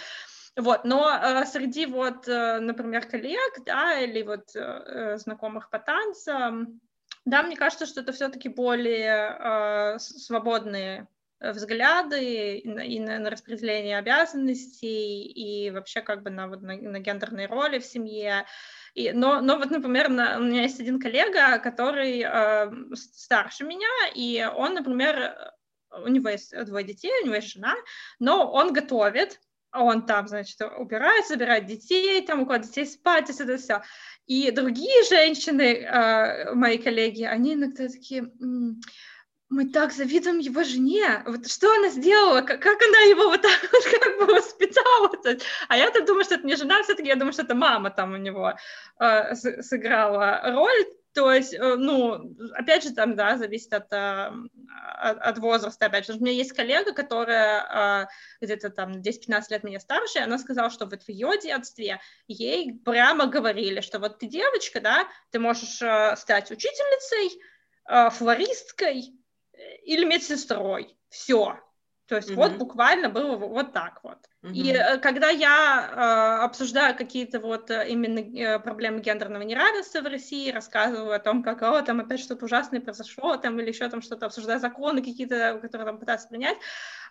Вот, 0.56 0.86
но 0.86 1.12
э, 1.12 1.46
среди 1.46 1.86
вот, 1.86 2.26
э, 2.30 2.60
например, 2.62 3.06
коллег, 3.06 3.66
да, 3.66 4.00
или 4.00 4.22
вот 4.22 4.56
э, 4.56 5.18
знакомых 5.18 5.70
по 5.70 5.80
танцам, 5.80 6.80
да, 7.26 7.44
мне 7.44 7.56
кажется, 7.56 7.86
что 7.86 8.02
это 8.02 8.14
все-таки 8.14 8.50
более 8.50 9.38
э, 9.40 10.00
свободные 10.00 11.08
взгляды 11.40 12.60
и 12.60 12.68
на, 12.68 12.80
и 12.80 13.00
на 13.00 13.30
распределение 13.30 13.98
обязанностей, 13.98 15.24
и 15.24 15.70
вообще 15.72 16.02
как 16.02 16.24
бы 16.24 16.30
на, 16.30 16.48
вот, 16.48 16.62
на, 16.62 16.76
на 16.78 17.00
гендерные 17.00 17.48
роли 17.48 17.80
в 17.80 17.86
семье. 17.86 18.46
И, 18.94 19.12
но, 19.12 19.42
но 19.42 19.58
вот, 19.58 19.70
например, 19.72 20.10
на, 20.10 20.38
у 20.38 20.44
меня 20.44 20.64
есть 20.64 20.80
один 20.80 21.00
коллега, 21.00 21.60
который 21.60 22.22
э, 22.22 22.96
старше 22.96 23.66
меня, 23.66 23.90
и 24.14 24.48
он, 24.56 24.76
например, 24.76 25.36
у 25.92 26.08
него 26.08 26.30
есть 26.30 26.56
двое 26.66 26.86
детей, 26.86 27.12
у 27.22 27.26
него 27.26 27.36
есть 27.36 27.54
жена, 27.54 27.76
но 28.20 28.52
он 28.52 28.74
готовит, 28.74 29.40
он 29.76 30.06
там, 30.06 30.28
значит, 30.28 30.60
убирает, 30.78 31.28
забирает 31.28 31.66
детей, 31.66 32.26
там 32.26 32.42
укладывает 32.42 32.74
детей 32.74 32.86
спать, 32.86 33.30
и 33.30 33.34
это 33.34 33.58
все. 33.58 33.82
И 34.26 34.50
другие 34.52 35.04
женщины, 35.04 35.80
э, 35.80 36.54
мои 36.54 36.78
коллеги, 36.78 37.24
они 37.24 37.54
иногда 37.54 37.88
такие, 37.88 38.32
мы 39.50 39.70
так 39.70 39.94
завидуем 39.94 40.40
его 40.40 40.64
жене, 40.64 41.24
вот 41.26 41.48
что 41.48 41.74
она 41.76 41.90
сделала, 41.90 42.42
как, 42.42 42.62
как 42.62 42.82
она 42.82 43.00
его 43.02 43.26
вот 43.26 43.42
так 43.42 43.70
вот 43.72 43.84
как 44.02 44.20
бы 44.20 44.34
воспитала. 44.34 45.12
А 45.68 45.78
я-то 45.78 46.06
думаю, 46.06 46.24
что 46.24 46.36
это 46.36 46.48
не 46.48 46.56
жена, 46.56 46.82
все-таки 46.84 47.08
я 47.08 47.16
думаю, 47.16 47.34
что 47.34 47.44
это 47.44 47.56
мама 47.56 47.92
там 47.92 48.14
у 48.14 48.18
него 48.18 48.54
э, 49.00 49.36
сыграла 49.36 50.42
роль, 50.46 50.86
то 51.16 51.32
есть, 51.32 51.54
э, 51.54 51.76
ну, 51.78 52.36
опять 52.56 52.84
же, 52.84 52.94
там, 52.94 53.16
да, 53.16 53.38
зависит 53.38 53.72
от, 53.74 53.92
э, 53.94 54.32
от, 54.98 55.18
от 55.18 55.38
возраста, 55.38 55.86
опять 55.86 56.06
же. 56.06 56.14
У 56.14 56.18
меня 56.18 56.34
есть 56.34 56.52
коллега, 56.52 56.92
которая 56.92 58.04
э, 58.04 58.08
где-то 58.42 58.70
там 58.70 59.00
10-15 59.00 59.44
лет 59.50 59.64
меня 59.64 59.80
старше, 59.80 60.20
и 60.20 60.22
она 60.22 60.38
сказала, 60.38 60.70
что 60.70 60.86
вот 60.86 61.04
в 61.04 61.10
ее 61.10 61.32
детстве 61.42 62.02
ей 62.28 62.74
прямо 62.84 63.28
говорили, 63.28 63.80
что 63.80 64.00
вот 64.00 64.20
ты 64.20 64.28
девочка, 64.28 64.82
да, 64.82 65.08
ты 65.32 65.40
можешь 65.40 65.78
стать 66.20 66.52
учительницей, 66.52 67.42
флористкой 68.12 69.14
или 69.84 70.04
медсестрой. 70.04 70.98
Все. 71.10 71.58
То 72.08 72.18
есть 72.18 72.30
mm-hmm. 72.30 72.36
вот 72.36 72.58
буквально 72.58 73.10
было 73.10 73.38
вот 73.38 73.72
так 73.72 74.04
вот. 74.04 74.18
И 74.54 74.72
э, 74.72 74.98
когда 74.98 75.30
я 75.30 75.90
э, 76.42 76.44
обсуждаю 76.44 76.96
какие-то 76.96 77.40
вот 77.40 77.72
э, 77.72 77.88
именно 77.90 78.20
э, 78.20 78.60
проблемы 78.60 79.00
гендерного 79.00 79.42
неравенства 79.42 80.02
в 80.02 80.08
России, 80.08 80.52
рассказываю 80.52 81.14
о 81.14 81.20
том, 81.20 81.42
как 81.42 81.64
о, 81.64 81.82
там 81.82 82.00
опять 82.00 82.20
что-то 82.20 82.46
ужасное 82.46 82.82
произошло, 82.82 83.38
там 83.38 83.60
или 83.60 83.70
еще 83.70 83.90
там 83.90 84.02
что-то, 84.02 84.28
обсуждаю 84.28 84.60
законы 84.60 85.02
какие-то, 85.02 85.60
которые 85.62 85.88
там 85.88 85.98
пытаются 85.98 86.28
принять, 86.28 86.58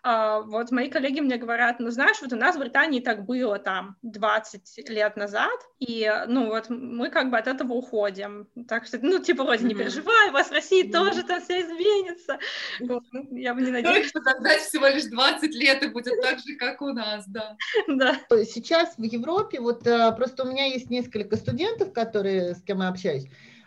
э, 0.04 0.42
вот 0.44 0.70
мои 0.70 0.88
коллеги 0.88 1.20
мне 1.20 1.36
говорят, 1.36 1.80
ну 1.80 1.90
знаешь, 1.90 2.18
вот 2.20 2.32
у 2.32 2.36
нас 2.36 2.56
в 2.56 2.60
Британии 2.60 3.00
так 3.00 3.24
было 3.24 3.58
там 3.58 3.96
20 4.02 4.88
лет 4.88 5.16
назад, 5.16 5.58
и 5.80 6.10
ну 6.28 6.46
вот 6.46 6.68
мы 6.68 7.10
как 7.10 7.30
бы 7.30 7.38
от 7.38 7.48
этого 7.48 7.72
уходим. 7.72 8.48
Так 8.68 8.86
что, 8.86 8.98
ну 9.02 9.18
типа 9.18 9.44
вроде 9.44 9.64
не 9.64 9.74
переживай, 9.74 10.30
у 10.30 10.32
вас 10.32 10.48
в 10.48 10.52
России 10.52 10.90
тоже 10.90 11.22
там 11.24 11.40
все 11.40 11.62
изменится. 11.62 12.38
Вот, 12.80 13.02
ну, 13.12 13.36
я 13.36 13.54
бы 13.54 13.62
не 13.62 13.70
надеялась. 13.70 14.12
Только 14.12 14.32
тогда 14.32 14.58
всего 14.58 14.86
лишь 14.86 15.04
20 15.04 15.54
лет 15.54 15.82
и 15.82 15.88
будет 15.88 16.20
так 16.20 16.38
же, 16.38 16.54
как 16.56 16.80
у 16.82 16.92
нас 16.92 17.23
нас, 17.26 17.28
да. 17.28 17.56
да. 18.28 18.44
Сейчас 18.44 18.96
в 18.96 19.02
Европе, 19.02 19.60
вот 19.60 19.86
э, 19.86 20.12
просто 20.16 20.44
у 20.44 20.46
меня 20.46 20.66
есть 20.66 20.90
несколько 20.90 21.36
студентов, 21.36 21.92
которые, 21.92 22.54
с 22.54 22.62
кем 22.62 22.80
я 22.80 22.88
общаюсь, 22.88 23.26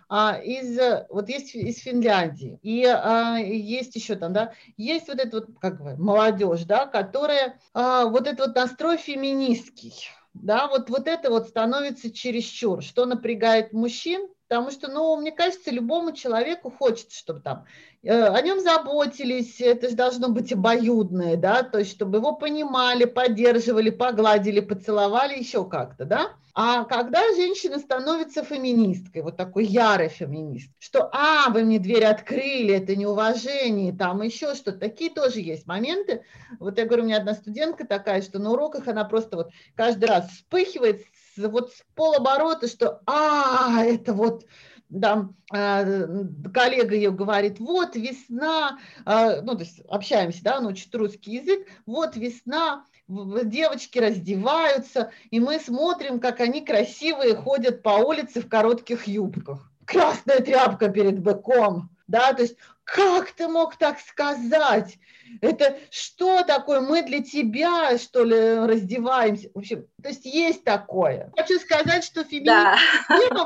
а, 0.09 0.39
из, 0.41 0.79
вот 1.09 1.27
есть 1.27 1.53
из 1.53 1.79
Финляндии, 1.79 2.59
и 2.63 2.85
а, 2.85 3.37
есть 3.37 3.95
еще 3.95 4.15
там, 4.15 4.31
да, 4.31 4.53
есть 4.77 5.09
вот 5.09 5.19
эта 5.19 5.37
вот, 5.37 5.49
как 5.59 5.81
бы, 5.81 5.97
молодежь, 5.97 6.63
да, 6.63 6.85
которая, 6.85 7.59
а, 7.73 8.05
вот 8.05 8.25
этот 8.25 8.47
вот 8.47 8.55
настрой 8.55 8.97
феминистский, 8.97 9.93
да, 10.33 10.67
вот, 10.67 10.89
вот 10.89 11.07
это 11.07 11.29
вот 11.29 11.49
становится 11.49 12.09
чересчур, 12.09 12.81
что 12.81 13.05
напрягает 13.05 13.73
мужчин, 13.73 14.29
Потому 14.47 14.71
что, 14.71 14.89
ну, 14.89 15.17
мне 15.17 15.33
кажется, 15.33 15.71
любому 15.71 16.13
человеку 16.13 16.71
хочется, 16.71 17.17
чтобы 17.17 17.41
там 17.41 17.65
э, 17.96 17.96
о 18.07 18.41
нем 18.41 18.59
заботились, 18.61 19.59
это 19.59 19.89
же 19.89 19.95
должно 19.95 20.29
быть 20.29 20.53
обоюдное, 20.53 21.35
да, 21.35 21.63
то 21.63 21.79
есть 21.79 21.91
чтобы 21.91 22.17
его 22.17 22.33
понимали, 22.33 23.05
поддерживали, 23.05 23.89
погладили, 23.89 24.59
поцеловали, 24.59 25.37
еще 25.37 25.65
как-то, 25.65 26.05
да. 26.05 26.31
А 26.59 26.85
когда 26.85 27.21
женщина 27.35 27.77
становится 27.77 28.43
феминисткой, 28.43 29.21
вот 29.21 29.37
такой 29.37 29.65
ярой 29.65 30.09
феминист, 30.09 30.71
что, 30.79 31.07
а, 31.13 31.51
вы 31.51 31.63
мне 31.63 31.77
дверь 31.77 32.05
открыли, 32.05 32.73
это 32.73 32.95
неуважение, 32.95 33.93
там 33.93 34.23
еще 34.23 34.55
что-то, 34.55 34.79
такие 34.79 35.11
тоже 35.11 35.39
есть 35.39 35.67
моменты. 35.67 36.23
Вот 36.59 36.79
я 36.79 36.85
говорю, 36.85 37.03
у 37.03 37.05
меня 37.05 37.17
одна 37.17 37.35
студентка 37.35 37.85
такая, 37.85 38.23
что 38.23 38.39
на 38.39 38.53
уроках 38.53 38.87
она 38.87 39.03
просто 39.05 39.37
вот 39.37 39.51
каждый 39.75 40.05
раз 40.05 40.31
вспыхивает, 40.31 41.03
вот 41.37 41.73
с 41.73 41.83
полоборота, 41.93 42.67
что 42.67 43.01
а, 43.05 43.83
это 43.85 44.13
вот 44.13 44.45
да, 44.89 45.29
коллега 45.49 46.95
ее 46.95 47.11
говорит, 47.11 47.59
вот 47.59 47.95
весна, 47.95 48.79
а, 49.05 49.41
ну, 49.41 49.53
то 49.55 49.63
есть 49.63 49.81
общаемся, 49.89 50.43
да, 50.43 50.57
он 50.57 50.67
учит 50.67 50.93
русский 50.95 51.33
язык, 51.33 51.67
вот 51.85 52.15
весна, 52.15 52.85
девочки 53.07 53.99
раздеваются, 53.99 55.11
и 55.29 55.39
мы 55.39 55.59
смотрим, 55.59 56.19
как 56.19 56.39
они 56.39 56.61
красивые 56.63 57.35
ходят 57.35 57.81
по 57.81 57.89
улице 57.89 58.41
в 58.41 58.49
коротких 58.49 59.07
юбках. 59.07 59.71
Красная 59.85 60.39
тряпка 60.39 60.89
перед 60.89 61.19
быком, 61.21 61.89
да, 62.07 62.33
то 62.33 62.41
есть 62.41 62.57
как 62.87 63.31
ты 63.31 63.49
мог 63.49 63.75
так 63.75 63.99
сказать? 63.99 64.97
Это 65.41 65.77
что 65.91 66.43
такое? 66.43 66.79
Мы 66.79 67.03
для 67.03 67.21
тебя, 67.21 67.97
что 67.97 68.23
ли, 68.23 68.55
раздеваемся? 68.65 69.49
В 69.53 69.57
общем, 69.57 69.85
то 70.01 70.07
есть 70.07 70.25
есть 70.25 70.63
такое. 70.63 71.31
Хочу 71.35 71.59
сказать, 71.59 72.05
что 72.05 72.23
феминизм 72.23 72.45
да. 72.47 72.77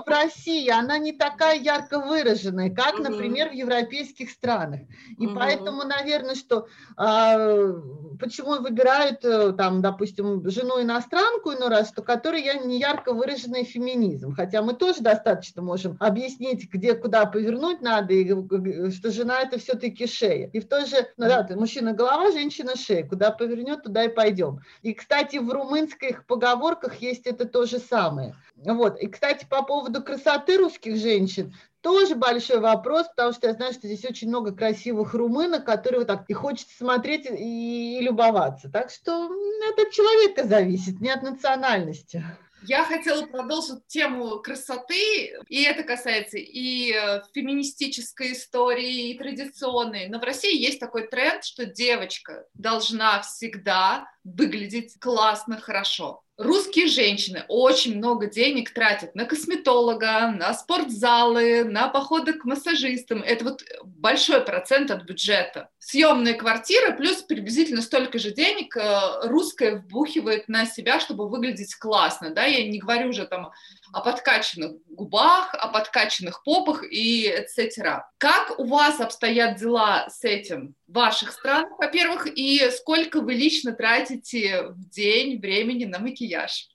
в 0.05 0.07
России, 0.07 0.69
она 0.69 0.99
не 0.99 1.11
такая 1.11 1.57
ярко 1.59 1.99
выраженная, 1.99 2.69
как, 2.69 2.95
угу. 2.95 3.03
например, 3.03 3.49
в 3.49 3.53
европейских 3.53 4.29
странах. 4.29 4.81
И 5.17 5.25
угу. 5.25 5.35
поэтому, 5.35 5.83
наверное, 5.83 6.35
что 6.35 6.67
а, 6.95 7.73
почему 8.19 8.61
выбирают, 8.61 9.25
э, 9.25 9.53
там, 9.53 9.81
допустим, 9.81 10.47
жену 10.51 10.81
иностранку, 10.81 11.51
иной 11.53 11.69
раз, 11.69 11.89
что 11.89 12.03
которая 12.03 12.59
не 12.59 12.79
ярко 12.79 13.11
выраженный 13.11 13.63
феминизм. 13.63 14.35
Хотя 14.35 14.61
мы 14.61 14.73
тоже 14.73 15.01
достаточно 15.01 15.63
можем 15.63 15.97
объяснить, 15.99 16.71
где, 16.71 16.93
куда 16.93 17.25
повернуть 17.25 17.81
надо, 17.81 18.13
и 18.13 18.91
что 18.91 19.09
жена 19.09 19.30
это 19.39 19.57
все-таки 19.59 20.07
шея. 20.07 20.49
И 20.51 20.59
в 20.59 20.67
той 20.67 20.85
же, 20.85 21.07
ну 21.17 21.27
да, 21.27 21.47
мужчина 21.55 21.93
голова, 21.93 22.31
женщина 22.31 22.75
шея. 22.75 23.07
Куда 23.07 23.31
повернет, 23.31 23.83
туда 23.83 24.03
и 24.03 24.09
пойдем. 24.09 24.59
И, 24.81 24.93
кстати, 24.93 25.37
в 25.37 25.49
румынских 25.49 26.25
поговорках 26.25 26.95
есть 26.97 27.27
это 27.27 27.45
то 27.45 27.65
же 27.65 27.79
самое. 27.79 28.35
Вот. 28.55 28.99
И, 28.99 29.07
кстати, 29.07 29.45
по 29.49 29.63
поводу 29.63 30.03
красоты 30.03 30.57
русских 30.57 30.97
женщин, 30.97 31.53
тоже 31.81 32.15
большой 32.15 32.59
вопрос, 32.59 33.07
потому 33.07 33.33
что 33.33 33.47
я 33.47 33.53
знаю, 33.53 33.73
что 33.73 33.87
здесь 33.87 34.05
очень 34.05 34.27
много 34.27 34.53
красивых 34.53 35.13
румынок, 35.13 35.65
которые 35.65 35.99
вот 35.99 36.07
так 36.07 36.25
и 36.27 36.33
хочется 36.33 36.77
смотреть 36.77 37.25
и, 37.25 37.97
и 37.97 38.01
любоваться. 38.01 38.69
Так 38.69 38.91
что 38.91 39.31
это 39.71 39.81
от 39.81 39.91
человека 39.91 40.47
зависит, 40.47 41.01
не 41.01 41.09
от 41.09 41.23
национальности. 41.23 42.23
Я 42.63 42.85
хотела 42.85 43.25
продолжить 43.25 43.87
тему 43.87 44.39
красоты, 44.39 45.33
и 45.47 45.63
это 45.63 45.83
касается 45.83 46.37
и 46.37 46.93
э, 46.93 47.21
феминистической 47.33 48.33
истории, 48.33 49.09
и 49.09 49.17
традиционной. 49.17 50.07
Но 50.07 50.19
в 50.19 50.23
России 50.23 50.55
есть 50.55 50.79
такой 50.79 51.07
тренд, 51.07 51.43
что 51.43 51.65
девочка 51.65 52.45
должна 52.53 53.21
всегда 53.21 54.07
выглядеть 54.23 54.99
классно, 54.99 55.59
хорошо 55.59 56.23
русские 56.41 56.87
женщины 56.87 57.45
очень 57.47 57.97
много 57.97 58.27
денег 58.27 58.73
тратят 58.73 59.15
на 59.15 59.25
косметолога, 59.25 60.31
на 60.31 60.53
спортзалы, 60.53 61.63
на 61.63 61.87
походы 61.87 62.33
к 62.33 62.45
массажистам. 62.45 63.21
Это 63.21 63.45
вот 63.45 63.63
большой 63.83 64.41
процент 64.41 64.91
от 64.91 65.03
бюджета. 65.03 65.69
Съемная 65.79 66.33
квартира 66.33 66.91
плюс 66.91 67.21
приблизительно 67.21 67.81
столько 67.81 68.19
же 68.19 68.31
денег 68.31 68.75
э, 68.75 69.27
русская 69.27 69.75
вбухивает 69.75 70.47
на 70.47 70.65
себя, 70.65 70.99
чтобы 70.99 71.29
выглядеть 71.29 71.75
классно. 71.75 72.31
Да? 72.31 72.45
Я 72.45 72.67
не 72.67 72.79
говорю 72.79 73.09
уже 73.09 73.25
там 73.25 73.51
о 73.93 74.01
подкачанных 74.01 74.73
губах, 74.89 75.53
о 75.53 75.67
подкачанных 75.67 76.43
попах 76.43 76.83
и 76.83 77.27
etc. 77.27 78.01
Как 78.17 78.59
у 78.59 78.65
вас 78.65 78.99
обстоят 78.99 79.57
дела 79.57 80.07
с 80.09 80.23
этим 80.23 80.75
в 80.87 80.93
ваших 80.93 81.31
странах, 81.31 81.71
во-первых, 81.77 82.27
и 82.27 82.69
сколько 82.71 83.21
вы 83.21 83.33
лично 83.33 83.73
тратите 83.73 84.63
в 84.63 84.89
день 84.89 85.39
времени 85.39 85.85
на 85.85 85.99
макияж? 85.99 86.69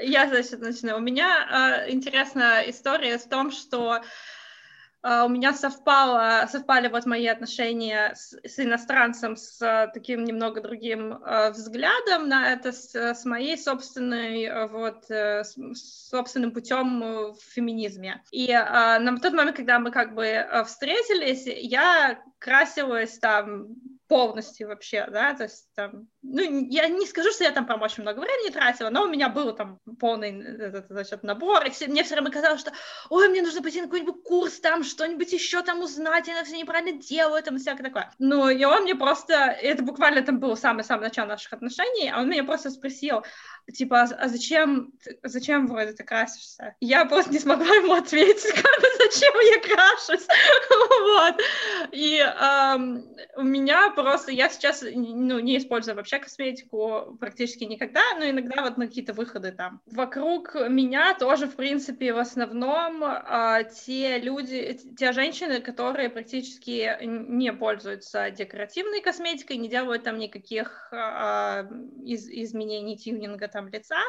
Я, 0.00 0.28
значит, 0.28 0.60
начну. 0.60 0.96
У 0.96 1.00
меня 1.00 1.84
э, 1.86 1.92
интересная 1.92 2.62
история 2.70 3.18
в 3.18 3.28
том, 3.28 3.50
что 3.52 4.00
у 5.04 5.28
меня 5.28 5.52
совпало, 5.52 6.46
совпали 6.50 6.88
вот 6.88 7.04
мои 7.04 7.26
отношения 7.26 8.14
с, 8.14 8.34
с 8.42 8.58
иностранцем 8.58 9.36
с 9.36 9.60
uh, 9.60 9.90
таким 9.92 10.24
немного 10.24 10.62
другим 10.62 11.12
uh, 11.12 11.50
взглядом 11.50 12.28
на 12.28 12.52
это, 12.52 12.72
с, 12.72 12.94
с 12.94 13.24
моей 13.26 13.58
собственной, 13.58 14.68
вот, 14.68 15.04
с, 15.10 15.54
собственным 16.08 16.52
путем 16.52 17.32
в 17.32 17.38
феминизме. 17.54 18.22
И 18.30 18.50
на 18.52 19.18
тот 19.20 19.34
момент, 19.34 19.56
когда 19.56 19.78
мы 19.78 19.90
как 19.90 20.14
бы 20.14 20.46
встретились, 20.66 21.46
я 21.46 22.18
красилась 22.38 23.18
там 23.18 23.68
полностью 24.08 24.68
вообще, 24.68 25.06
да, 25.10 25.34
то 25.34 25.44
есть 25.44 25.68
там, 25.74 26.08
ну, 26.26 26.66
я 26.70 26.88
не 26.88 27.06
скажу, 27.06 27.30
что 27.30 27.44
я 27.44 27.50
там 27.50 27.66
прям 27.66 27.82
очень 27.82 28.02
много 28.02 28.20
времени 28.20 28.50
тратила, 28.50 28.88
но 28.88 29.04
у 29.04 29.08
меня 29.08 29.28
был 29.28 29.52
там 29.52 29.78
полный 30.00 30.42
этот, 30.42 30.86
значит, 30.88 31.22
набор, 31.22 31.64
и 31.64 31.86
мне 31.86 32.02
все 32.02 32.14
время 32.14 32.30
казалось, 32.30 32.60
что, 32.60 32.72
ой, 33.10 33.28
мне 33.28 33.42
нужно 33.42 33.62
пойти 33.62 33.80
на 33.80 33.88
какой-нибудь 33.88 34.22
курс, 34.22 34.58
там, 34.60 34.84
что-нибудь 34.84 35.32
еще 35.32 35.62
там 35.62 35.82
узнать, 35.82 36.26
я 36.26 36.42
все 36.42 36.56
неправильно 36.56 36.98
делаю, 36.98 37.42
там, 37.42 37.58
всякое 37.58 37.84
такое. 37.84 38.10
Ну, 38.18 38.48
и 38.48 38.64
он 38.64 38.84
мне 38.84 38.94
просто, 38.94 39.34
это 39.34 39.82
буквально 39.82 40.22
там 40.22 40.40
было 40.40 40.54
самое-самое 40.54 41.08
начало 41.08 41.26
наших 41.26 41.52
отношений, 41.52 42.10
а 42.10 42.20
он 42.20 42.30
меня 42.30 42.44
просто 42.44 42.70
спросил, 42.70 43.22
типа, 43.70 44.02
а, 44.02 44.08
а 44.18 44.28
зачем, 44.28 44.92
зачем 45.22 45.66
вроде 45.66 45.92
ты 45.92 46.04
красишься? 46.04 46.74
Я 46.80 47.04
просто 47.04 47.32
не 47.32 47.38
смогла 47.38 47.66
ему 47.66 47.92
ответить, 47.92 48.50
как 48.54 48.80
бы, 48.80 48.86
зачем 48.98 49.34
я 49.40 49.60
крашусь, 49.60 50.26
вот. 51.02 51.40
И 51.92 52.24
у 53.36 53.42
меня 53.42 53.90
просто, 53.90 54.32
я 54.32 54.48
сейчас, 54.48 54.82
ну, 54.82 55.38
не 55.38 55.58
использую 55.58 55.96
вообще 55.96 56.13
косметику 56.18 57.16
практически 57.20 57.64
никогда, 57.64 58.02
но 58.18 58.28
иногда 58.28 58.62
вот 58.62 58.76
на 58.76 58.86
какие-то 58.86 59.12
выходы 59.12 59.52
там. 59.52 59.80
Вокруг 59.86 60.54
меня 60.68 61.14
тоже, 61.14 61.46
в 61.46 61.56
принципе, 61.56 62.12
в 62.12 62.18
основном 62.18 63.04
э, 63.04 63.70
те 63.84 64.18
люди, 64.18 64.78
те 64.96 65.12
женщины, 65.12 65.60
которые 65.60 66.08
практически 66.10 66.98
не 67.02 67.52
пользуются 67.52 68.30
декоративной 68.30 69.00
косметикой, 69.00 69.56
не 69.56 69.68
делают 69.68 70.04
там 70.04 70.18
никаких 70.18 70.88
э, 70.92 71.64
из, 72.04 72.28
изменений 72.28 72.96
тюнинга 72.96 73.48
там 73.48 73.68
лица, 73.68 74.00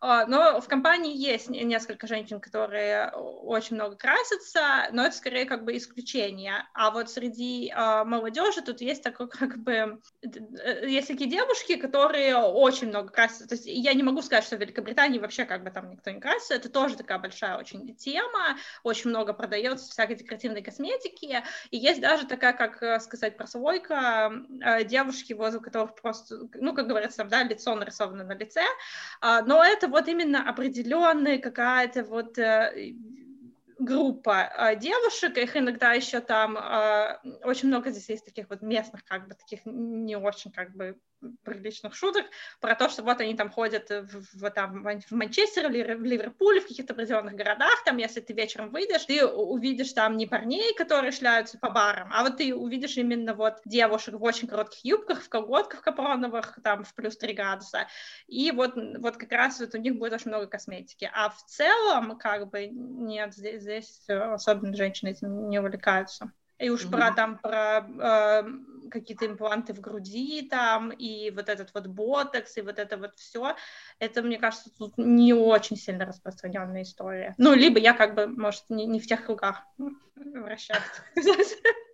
а, 0.00 0.26
но 0.26 0.60
в 0.60 0.68
компании 0.68 1.16
есть 1.16 1.48
несколько 1.48 2.06
женщин, 2.06 2.40
которые 2.40 3.10
очень 3.10 3.76
много 3.76 3.96
красятся, 3.96 4.88
но 4.92 5.06
это 5.06 5.16
скорее 5.16 5.44
как 5.44 5.64
бы 5.64 5.76
исключение. 5.76 6.66
А 6.74 6.90
вот 6.90 7.10
среди 7.10 7.72
а, 7.74 8.04
молодежи 8.04 8.62
тут 8.62 8.80
есть 8.80 9.02
такой 9.02 9.28
как 9.28 9.58
бы 9.58 10.00
э, 10.22 10.88
есть 10.88 11.08
такие 11.08 11.28
девушки, 11.28 11.49
которые 11.76 12.36
очень 12.36 12.88
много 12.88 13.10
красятся. 13.10 13.48
То 13.48 13.54
есть 13.54 13.66
я 13.66 13.94
не 13.94 14.02
могу 14.02 14.22
сказать, 14.22 14.44
что 14.44 14.56
в 14.56 14.60
Великобритании 14.60 15.18
вообще 15.18 15.44
как 15.44 15.64
бы 15.64 15.70
там 15.70 15.90
никто 15.90 16.10
не 16.10 16.20
красится. 16.20 16.54
Это 16.54 16.68
тоже 16.68 16.96
такая 16.96 17.18
большая 17.18 17.58
очень 17.58 17.94
тема. 17.96 18.56
Очень 18.82 19.10
много 19.10 19.32
продается 19.32 19.90
всякой 19.90 20.16
декоративной 20.16 20.62
косметики. 20.62 21.42
И 21.70 21.76
есть 21.76 22.00
даже 22.00 22.26
такая, 22.26 22.52
как 22.52 22.82
э, 22.82 23.00
сказать, 23.00 23.36
прослойка 23.36 24.32
э, 24.62 24.84
девушки, 24.84 25.32
возле 25.32 25.60
которых 25.60 25.94
просто, 25.94 26.48
ну, 26.54 26.74
как 26.74 26.86
говорится, 26.86 27.18
там, 27.18 27.28
да, 27.28 27.42
лицо 27.42 27.74
нарисовано 27.74 28.24
на 28.24 28.34
лице, 28.34 28.62
а, 29.20 29.42
но 29.42 29.62
это 29.64 29.88
вот 29.88 30.08
именно 30.08 30.48
определенная 30.48 31.38
какая-то 31.38 32.04
вот 32.04 32.38
э, 32.38 32.94
группа 33.78 34.42
а, 34.42 34.74
девушек, 34.74 35.36
их 35.38 35.56
иногда 35.56 35.92
еще 35.92 36.20
там 36.20 36.56
а, 36.58 37.20
очень 37.42 37.68
много 37.68 37.90
здесь 37.90 38.08
есть 38.08 38.24
таких 38.24 38.48
вот 38.50 38.62
местных, 38.62 39.04
как 39.04 39.28
бы 39.28 39.34
таких 39.34 39.60
не 39.64 40.16
очень 40.16 40.52
как 40.52 40.74
бы 40.74 40.98
приличных 41.44 41.94
шуток 41.94 42.26
про 42.60 42.74
то, 42.74 42.88
что 42.88 43.02
вот 43.02 43.20
они 43.20 43.34
там 43.34 43.50
ходят 43.50 43.90
в, 43.90 44.38
в, 44.38 44.50
там, 44.50 44.82
в 44.82 45.12
Манчестер, 45.12 45.68
в 45.68 45.72
Ливерпуле, 46.04 46.60
в 46.60 46.68
каких-то 46.68 46.92
определенных 46.92 47.34
городах, 47.34 47.84
там, 47.84 47.96
если 47.98 48.20
ты 48.20 48.32
вечером 48.32 48.70
выйдешь, 48.70 49.04
ты 49.04 49.26
увидишь 49.26 49.92
там 49.92 50.16
не 50.16 50.26
парней, 50.26 50.74
которые 50.74 51.12
шляются 51.12 51.58
по 51.58 51.70
барам, 51.70 52.10
а 52.12 52.22
вот 52.22 52.38
ты 52.38 52.54
увидишь 52.54 52.96
именно 52.96 53.34
вот 53.34 53.60
девушек 53.64 54.14
в 54.14 54.22
очень 54.22 54.48
коротких 54.48 54.84
юбках, 54.84 55.22
в 55.22 55.28
колготках 55.28 55.82
капроновых, 55.82 56.58
там, 56.62 56.84
в 56.84 56.94
плюс 56.94 57.16
3 57.16 57.32
градуса, 57.34 57.86
и 58.26 58.50
вот, 58.50 58.74
вот 58.98 59.16
как 59.16 59.32
раз 59.32 59.60
вот 59.60 59.74
у 59.74 59.78
них 59.78 59.98
будет 59.98 60.12
очень 60.12 60.28
много 60.28 60.46
косметики, 60.46 61.10
а 61.12 61.30
в 61.30 61.44
целом, 61.44 62.18
как 62.18 62.50
бы, 62.50 62.66
нет, 62.66 63.34
здесь, 63.34 63.62
здесь 63.62 64.04
особенно 64.08 64.74
женщины 64.74 65.10
этим 65.10 65.48
не 65.48 65.58
увлекаются. 65.58 66.32
И 66.60 66.68
уж 66.68 66.84
mm-hmm. 66.84 66.90
про 66.90 67.12
там 67.12 67.38
про 67.38 67.86
э, 67.88 68.42
какие-то 68.90 69.26
импланты 69.26 69.72
в 69.72 69.80
груди 69.80 70.46
там 70.48 70.90
и 70.90 71.30
вот 71.30 71.48
этот 71.48 71.72
вот 71.72 71.86
ботокс 71.86 72.56
и 72.58 72.60
вот 72.60 72.78
это 72.78 72.98
вот 72.98 73.16
все, 73.16 73.56
это 73.98 74.22
мне 74.22 74.38
кажется 74.38 74.70
тут 74.76 74.98
не 74.98 75.32
очень 75.32 75.76
сильно 75.76 76.04
распространенная 76.04 76.82
история. 76.82 77.34
Ну 77.38 77.54
либо 77.54 77.78
я 77.78 77.94
как 77.94 78.14
бы 78.14 78.26
может 78.26 78.64
не, 78.68 78.86
не 78.86 79.00
в 79.00 79.06
тех 79.06 79.24
кругах 79.24 79.62
вращаюсь. 80.16 80.82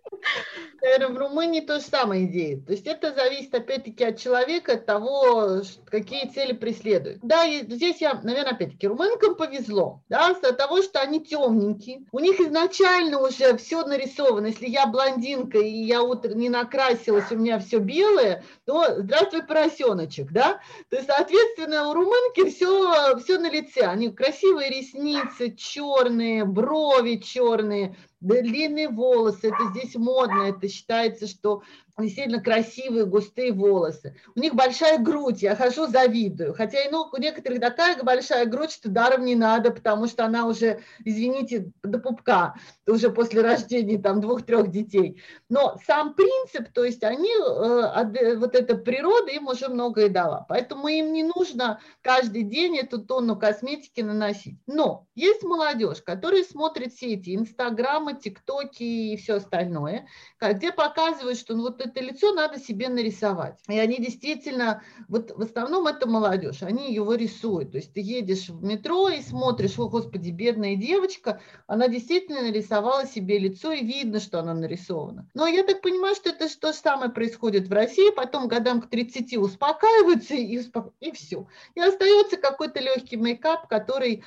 В 0.81 1.17
Румынии 1.17 1.61
то 1.61 1.79
же 1.79 1.85
самое 1.85 2.25
идея. 2.25 2.61
То 2.61 2.71
есть 2.71 2.85
это 2.85 3.13
зависит 3.13 3.53
опять-таки 3.53 4.03
от 4.03 4.17
человека, 4.17 4.73
от 4.73 4.85
того, 4.85 5.61
какие 5.85 6.27
цели 6.29 6.53
преследуют. 6.53 7.19
Да, 7.23 7.45
здесь 7.47 7.99
я, 7.99 8.13
наверное, 8.23 8.53
опять-таки, 8.53 8.87
румынкам 8.87 9.35
повезло, 9.35 10.01
да, 10.07 10.27
от 10.29 10.57
того, 10.57 10.81
что 10.81 11.01
они 11.01 11.19
темненькие. 11.19 12.05
У 12.11 12.19
них 12.19 12.39
изначально 12.39 13.19
уже 13.21 13.57
все 13.57 13.85
нарисовано. 13.85 14.47
Если 14.47 14.67
я 14.67 14.85
блондинка 14.85 15.57
и 15.57 15.83
я 15.83 16.03
утро 16.03 16.33
не 16.33 16.49
накрасилась, 16.49 17.31
у 17.31 17.35
меня 17.35 17.59
все 17.59 17.79
белое, 17.79 18.43
то 18.65 19.01
здравствуй, 19.01 19.43
поросеночек, 19.43 20.31
да. 20.31 20.59
То 20.89 20.97
есть, 20.97 21.07
соответственно, 21.07 21.89
у 21.89 21.93
румынки 21.93 22.49
все, 22.49 23.17
все 23.17 23.39
на 23.39 23.49
лице. 23.49 23.81
Они 23.81 24.09
красивые 24.09 24.69
ресницы, 24.69 25.55
черные, 25.55 26.45
брови 26.45 27.15
черные, 27.17 27.95
длинные 28.41 28.89
волосы, 28.89 29.47
это 29.47 29.69
здесь 29.71 29.95
модно, 29.95 30.43
это 30.43 30.67
считается, 30.67 31.27
что 31.27 31.61
действительно 32.03 32.41
красивые, 32.41 33.05
густые 33.05 33.51
волосы. 33.51 34.15
У 34.35 34.39
них 34.39 34.53
большая 34.53 34.99
грудь, 34.99 35.41
я 35.41 35.55
хожу, 35.55 35.87
завидую. 35.87 36.53
Хотя 36.53 36.77
ну, 36.91 37.09
у 37.11 37.17
некоторых 37.17 37.59
такая 37.59 38.01
большая 38.03 38.45
грудь, 38.45 38.71
что 38.71 38.89
даром 38.89 39.25
не 39.25 39.35
надо, 39.35 39.71
потому 39.71 40.07
что 40.07 40.23
она 40.25 40.45
уже, 40.45 40.81
извините, 41.03 41.71
до 41.83 41.97
пупка, 41.97 42.55
уже 42.85 43.09
после 43.09 43.41
рождения 43.41 43.97
там 43.97 44.21
двух-трех 44.21 44.69
детей. 44.69 45.21
Но 45.49 45.77
сам 45.87 46.13
принцип, 46.13 46.71
то 46.71 46.83
есть 46.83 47.03
они, 47.03 47.31
э, 47.31 48.35
вот 48.37 48.55
эта 48.55 48.75
природа 48.75 49.31
им 49.31 49.47
уже 49.47 49.67
многое 49.67 50.09
дала. 50.09 50.45
Поэтому 50.47 50.87
им 50.87 51.13
не 51.13 51.23
нужно 51.23 51.79
каждый 52.01 52.43
день 52.43 52.77
эту 52.77 52.99
тонну 52.99 53.37
косметики 53.37 54.01
наносить. 54.01 54.59
Но 54.67 55.07
есть 55.15 55.41
молодежь, 55.43 56.03
которая 56.03 56.43
смотрит 56.43 56.93
все 56.93 57.15
эти 57.15 57.35
инстаграмы, 57.35 58.13
тиктоки 58.13 58.83
и 58.83 59.17
все 59.17 59.35
остальное, 59.35 60.07
где 60.39 60.71
показывают, 60.71 61.39
что 61.39 61.55
ну, 61.55 61.63
вот 61.63 61.86
это 61.87 62.01
лицо 62.01 62.33
надо 62.33 62.59
себе 62.59 62.89
нарисовать. 62.89 63.59
И 63.67 63.77
они 63.77 63.97
действительно, 63.97 64.83
вот 65.07 65.31
в 65.35 65.41
основном 65.41 65.87
это 65.87 66.07
молодежь, 66.07 66.61
они 66.61 66.93
его 66.93 67.15
рисуют. 67.15 67.71
То 67.71 67.77
есть 67.77 67.93
ты 67.93 68.01
едешь 68.01 68.49
в 68.49 68.63
метро 68.63 69.09
и 69.09 69.21
смотришь, 69.21 69.77
о, 69.79 69.89
господи, 69.89 70.31
бедная 70.31 70.75
девочка, 70.75 71.41
она 71.65 71.87
действительно 71.87 72.41
нарисовала 72.41 73.05
себе 73.05 73.39
лицо, 73.39 73.71
и 73.71 73.83
видно, 73.83 74.19
что 74.19 74.39
она 74.39 74.53
нарисована. 74.53 75.29
Но 75.33 75.47
я 75.47 75.63
так 75.63 75.81
понимаю, 75.81 76.15
что 76.15 76.29
это 76.29 76.47
то 76.59 76.71
же 76.71 76.77
самое 76.77 77.11
происходит 77.11 77.67
в 77.67 77.71
России, 77.71 78.13
потом 78.15 78.47
годам 78.47 78.81
к 78.81 78.89
30 78.89 79.37
успокаиваются 79.37 80.35
и, 80.35 80.59
успока... 80.59 80.91
и 80.99 81.11
все. 81.11 81.47
И 81.75 81.79
остается 81.79 82.37
какой-то 82.37 82.79
легкий 82.79 83.17
мейкап, 83.17 83.67
который 83.67 84.23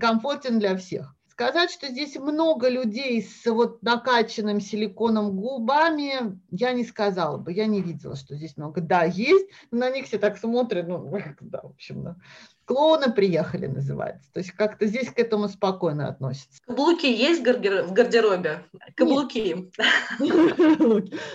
комфортен 0.00 0.58
для 0.58 0.76
всех. 0.76 1.14
Сказать, 1.34 1.72
что 1.72 1.88
здесь 1.88 2.14
много 2.14 2.68
людей 2.68 3.20
с 3.20 3.44
вот 3.50 3.82
накачанным 3.82 4.60
силиконом 4.60 5.32
губами, 5.34 6.40
я 6.52 6.72
не 6.72 6.84
сказала 6.84 7.38
бы, 7.38 7.52
я 7.52 7.66
не 7.66 7.82
видела, 7.82 8.14
что 8.14 8.36
здесь 8.36 8.56
много. 8.56 8.80
Да, 8.80 9.02
есть, 9.02 9.48
на 9.72 9.90
них 9.90 10.06
все 10.06 10.18
так 10.18 10.38
смотрят, 10.38 10.86
ну, 10.86 11.12
да, 11.40 11.62
в 11.62 11.70
общем, 11.70 12.04
да. 12.04 12.16
Клоуны 12.66 13.12
приехали, 13.12 13.66
называется. 13.66 14.32
То 14.32 14.38
есть 14.38 14.52
как-то 14.52 14.86
здесь 14.86 15.10
к 15.10 15.18
этому 15.18 15.48
спокойно 15.48 16.06
относятся. 16.06 16.62
Каблуки 16.66 17.06
есть 17.06 17.40
в 17.40 17.92
гардеробе? 17.92 18.64
Каблуки. 18.94 19.72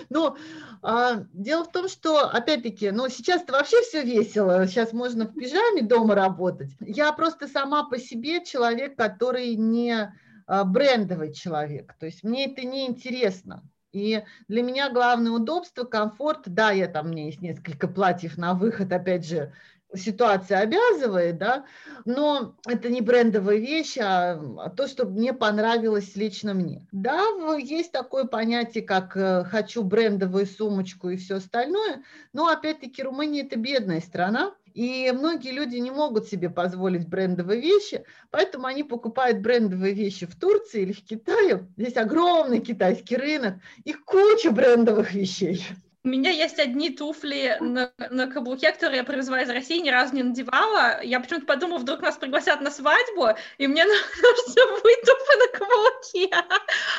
Ну, 0.08 0.36
дело 0.82 1.64
в 1.64 1.72
том, 1.72 1.88
что, 1.88 2.28
опять-таки, 2.28 2.90
ну, 2.90 3.08
сейчас-то 3.08 3.52
вообще 3.52 3.82
все 3.82 4.02
весело. 4.02 4.66
Сейчас 4.66 4.92
можно 4.92 5.26
в 5.26 5.34
пижаме 5.34 5.82
дома 5.82 6.14
работать. 6.14 6.70
Я 6.80 7.12
просто 7.12 7.48
сама 7.48 7.84
по 7.84 7.98
себе 7.98 8.44
человек, 8.44 8.96
который 8.96 9.56
не 9.56 10.12
а, 10.46 10.64
брендовый 10.64 11.32
человек. 11.32 11.94
То 11.98 12.06
есть 12.06 12.24
мне 12.24 12.50
это 12.50 12.66
не 12.66 12.86
интересно. 12.86 13.62
И 13.92 14.22
для 14.48 14.62
меня 14.62 14.90
главное 14.90 15.32
удобство, 15.32 15.84
комфорт. 15.84 16.42
Да, 16.46 16.70
я 16.70 16.88
там, 16.88 17.06
у 17.06 17.08
меня 17.10 17.26
есть 17.26 17.40
несколько 17.40 17.86
платьев 17.86 18.38
на 18.38 18.54
выход, 18.54 18.92
опять 18.92 19.26
же, 19.26 19.52
ситуация 19.94 20.60
обязывает, 20.60 21.38
да, 21.38 21.64
но 22.04 22.54
это 22.66 22.88
не 22.88 23.00
брендовая 23.00 23.56
вещь, 23.56 23.96
а 24.00 24.70
то, 24.76 24.86
что 24.86 25.06
мне 25.06 25.32
понравилось 25.32 26.16
лично 26.16 26.54
мне. 26.54 26.86
Да, 26.92 27.22
есть 27.58 27.92
такое 27.92 28.24
понятие, 28.24 28.84
как 28.84 29.16
э, 29.16 29.44
хочу 29.44 29.82
брендовую 29.82 30.46
сумочку 30.46 31.10
и 31.10 31.16
все 31.16 31.36
остальное, 31.36 32.02
но 32.32 32.48
опять-таки 32.48 33.02
Румыния 33.02 33.42
это 33.42 33.58
бедная 33.58 34.00
страна, 34.00 34.54
И 34.72 35.10
многие 35.12 35.50
люди 35.50 35.76
не 35.76 35.90
могут 35.90 36.28
себе 36.28 36.48
позволить 36.48 37.08
брендовые 37.08 37.60
вещи, 37.60 38.04
поэтому 38.30 38.66
они 38.66 38.84
покупают 38.84 39.40
брендовые 39.40 39.94
вещи 39.94 40.26
в 40.26 40.36
Турции 40.36 40.82
или 40.82 40.92
в 40.92 41.04
Китае. 41.04 41.66
Здесь 41.76 41.96
огромный 41.96 42.60
китайский 42.60 43.16
рынок, 43.16 43.54
их 43.84 44.04
куча 44.04 44.52
брендовых 44.52 45.12
вещей. 45.12 45.66
У 46.02 46.08
меня 46.08 46.30
есть 46.30 46.58
одни 46.58 46.88
туфли 46.88 47.58
на, 47.60 47.92
на 47.98 48.26
каблуке, 48.26 48.72
которые 48.72 48.98
я 48.98 49.04
привезла 49.04 49.42
из 49.42 49.50
России, 49.50 49.80
ни 49.80 49.90
разу 49.90 50.14
не 50.14 50.22
надевала. 50.22 51.02
Я 51.02 51.20
почему-то 51.20 51.44
подумала, 51.44 51.78
вдруг 51.78 52.00
нас 52.00 52.16
пригласят 52.16 52.62
на 52.62 52.70
свадьбу, 52.70 53.28
и 53.58 53.66
мне 53.66 53.84
нужно 53.84 54.80
будет 54.80 55.00
туфли 55.02 55.36
на 55.36 55.58
каблуке. 55.58 56.30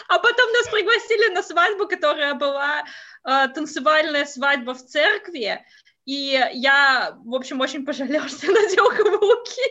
А 0.08 0.20
потом 0.20 0.52
нас 0.52 0.70
пригласили 0.70 1.34
на 1.34 1.42
свадьбу, 1.42 1.88
которая 1.88 2.36
была 2.36 2.84
э, 3.24 3.48
танцевальная 3.56 4.26
свадьба 4.26 4.76
в 4.76 4.86
церкви. 4.86 5.66
И 6.06 6.40
я, 6.54 7.18
в 7.24 7.36
общем, 7.36 7.60
очень 7.62 7.86
пожалела, 7.86 8.28
что 8.28 8.52
надела 8.52 8.90
каблуки. 8.90 9.62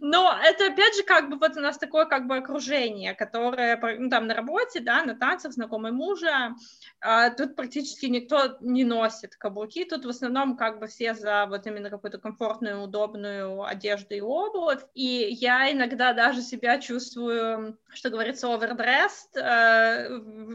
Но 0.00 0.36
это, 0.42 0.66
опять 0.66 0.96
же, 0.96 1.04
как 1.04 1.30
бы 1.30 1.38
вот 1.38 1.56
у 1.56 1.60
нас 1.60 1.78
такое 1.78 2.06
как 2.06 2.26
бы 2.26 2.36
окружение, 2.36 3.14
которое, 3.14 3.80
ну, 3.98 4.10
там, 4.10 4.26
на 4.26 4.34
работе, 4.34 4.80
да, 4.80 5.04
на 5.04 5.14
танцах, 5.14 5.52
знакомый 5.52 5.92
мужа, 5.92 6.54
а 7.00 7.30
тут 7.30 7.54
практически 7.54 8.06
никто 8.06 8.56
не 8.60 8.84
носит 8.84 9.36
каблуки, 9.36 9.84
тут 9.84 10.04
в 10.04 10.08
основном 10.08 10.56
как 10.56 10.80
бы 10.80 10.88
все 10.88 11.14
за 11.14 11.46
вот 11.46 11.66
именно 11.68 11.88
какую-то 11.88 12.18
комфортную, 12.18 12.82
удобную 12.82 13.64
одежду 13.64 14.14
и 14.14 14.20
обувь, 14.20 14.80
и 14.94 15.28
я 15.30 15.70
иногда 15.70 16.12
даже 16.12 16.42
себя 16.42 16.80
чувствую, 16.80 17.78
что 17.92 18.10
говорится, 18.10 18.52
овердресс 18.52 19.28
э, 19.36 20.08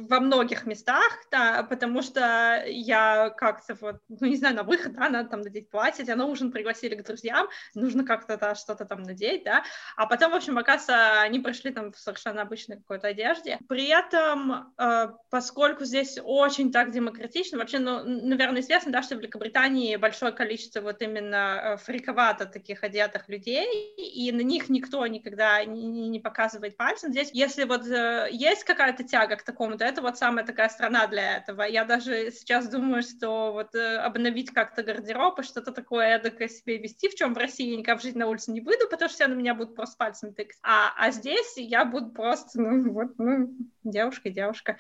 во 0.10 0.19
многих 0.19 0.65
местах, 0.65 1.19
да, 1.32 1.63
потому 1.63 2.01
что 2.01 2.63
я 2.67 3.30
как-то 3.30 3.77
вот, 3.80 4.01
ну, 4.10 4.27
не 4.27 4.36
знаю, 4.36 4.56
на 4.57 4.63
выход, 4.63 4.93
да, 4.93 5.09
надо 5.09 5.29
там 5.29 5.41
надеть 5.41 5.69
платье, 5.69 6.03
тебя 6.03 6.15
на 6.15 6.25
ужин 6.25 6.51
пригласили 6.51 6.95
к 6.95 7.05
друзьям, 7.05 7.47
нужно 7.75 8.03
как-то 8.03 8.37
да, 8.37 8.55
что-то 8.55 8.85
там 8.85 9.03
надеть, 9.03 9.43
да, 9.43 9.63
а 9.95 10.07
потом, 10.07 10.31
в 10.31 10.35
общем, 10.35 10.57
оказывается, 10.57 11.21
они 11.21 11.39
пришли 11.39 11.71
там 11.71 11.91
в 11.91 11.97
совершенно 11.97 12.41
обычной 12.41 12.77
какой-то 12.77 13.07
одежде. 13.07 13.59
При 13.69 13.87
этом, 13.87 14.73
э, 14.77 15.09
поскольку 15.29 15.85
здесь 15.85 16.19
очень 16.23 16.71
так 16.71 16.91
демократично, 16.91 17.57
вообще, 17.57 17.79
ну, 17.79 18.03
наверное, 18.03 18.61
известно, 18.61 18.91
да, 18.91 19.01
что 19.03 19.15
в 19.15 19.19
Великобритании 19.19 19.95
большое 19.95 20.31
количество 20.31 20.81
вот 20.81 21.01
именно 21.01 21.61
э, 21.63 21.77
фриковато 21.77 22.45
таких 22.45 22.83
одетых 22.83 23.29
людей, 23.29 23.95
и 23.97 24.31
на 24.31 24.41
них 24.41 24.69
никто 24.69 25.05
никогда 25.05 25.63
не, 25.63 26.09
не 26.09 26.19
показывает 26.19 26.77
пальцем. 26.77 27.11
Здесь, 27.11 27.29
если 27.33 27.65
вот 27.65 27.85
э, 27.87 28.29
есть 28.31 28.63
какая-то 28.63 29.03
тяга 29.03 29.35
к 29.35 29.43
такому, 29.43 29.77
то 29.77 29.85
это 29.85 30.01
вот 30.01 30.17
самая 30.17 30.45
такая 30.45 30.69
страна 30.69 31.05
для 31.07 31.37
этого. 31.37 31.61
Я 31.61 31.85
даже 31.85 32.31
сейчас 32.31 32.67
думаю, 32.69 33.03
что 33.03 33.53
вот 33.53 33.75
обновить 33.75 34.46
обновить 34.47 34.53
как-то 34.53 34.83
гардероб 34.83 35.39
и 35.39 35.43
что-то 35.43 35.71
такое 35.71 36.17
эдакое 36.17 36.47
себе 36.47 36.77
вести, 36.77 37.10
в 37.10 37.15
чем 37.15 37.33
в 37.33 37.38
России 37.38 37.69
я 37.69 37.77
никак 37.77 37.99
в 37.99 38.03
жизни 38.03 38.19
на 38.19 38.27
улице 38.27 38.51
не 38.51 38.62
выйду, 38.62 38.88
потому 38.89 39.10
что 39.10 39.15
все 39.15 39.27
на 39.27 39.33
меня 39.36 39.53
будут 39.53 39.75
просто 39.75 39.97
пальцем 39.97 40.33
тыкать. 40.33 40.57
А, 40.63 40.93
а 40.97 41.12
здесь 41.12 41.53
я 41.57 41.86
буду 41.86 42.10
просто, 42.12 42.62
ну, 42.62 42.91
вот, 42.91 43.17
ну, 43.17 43.49
девушка, 43.83 44.29
девушка. 44.29 44.77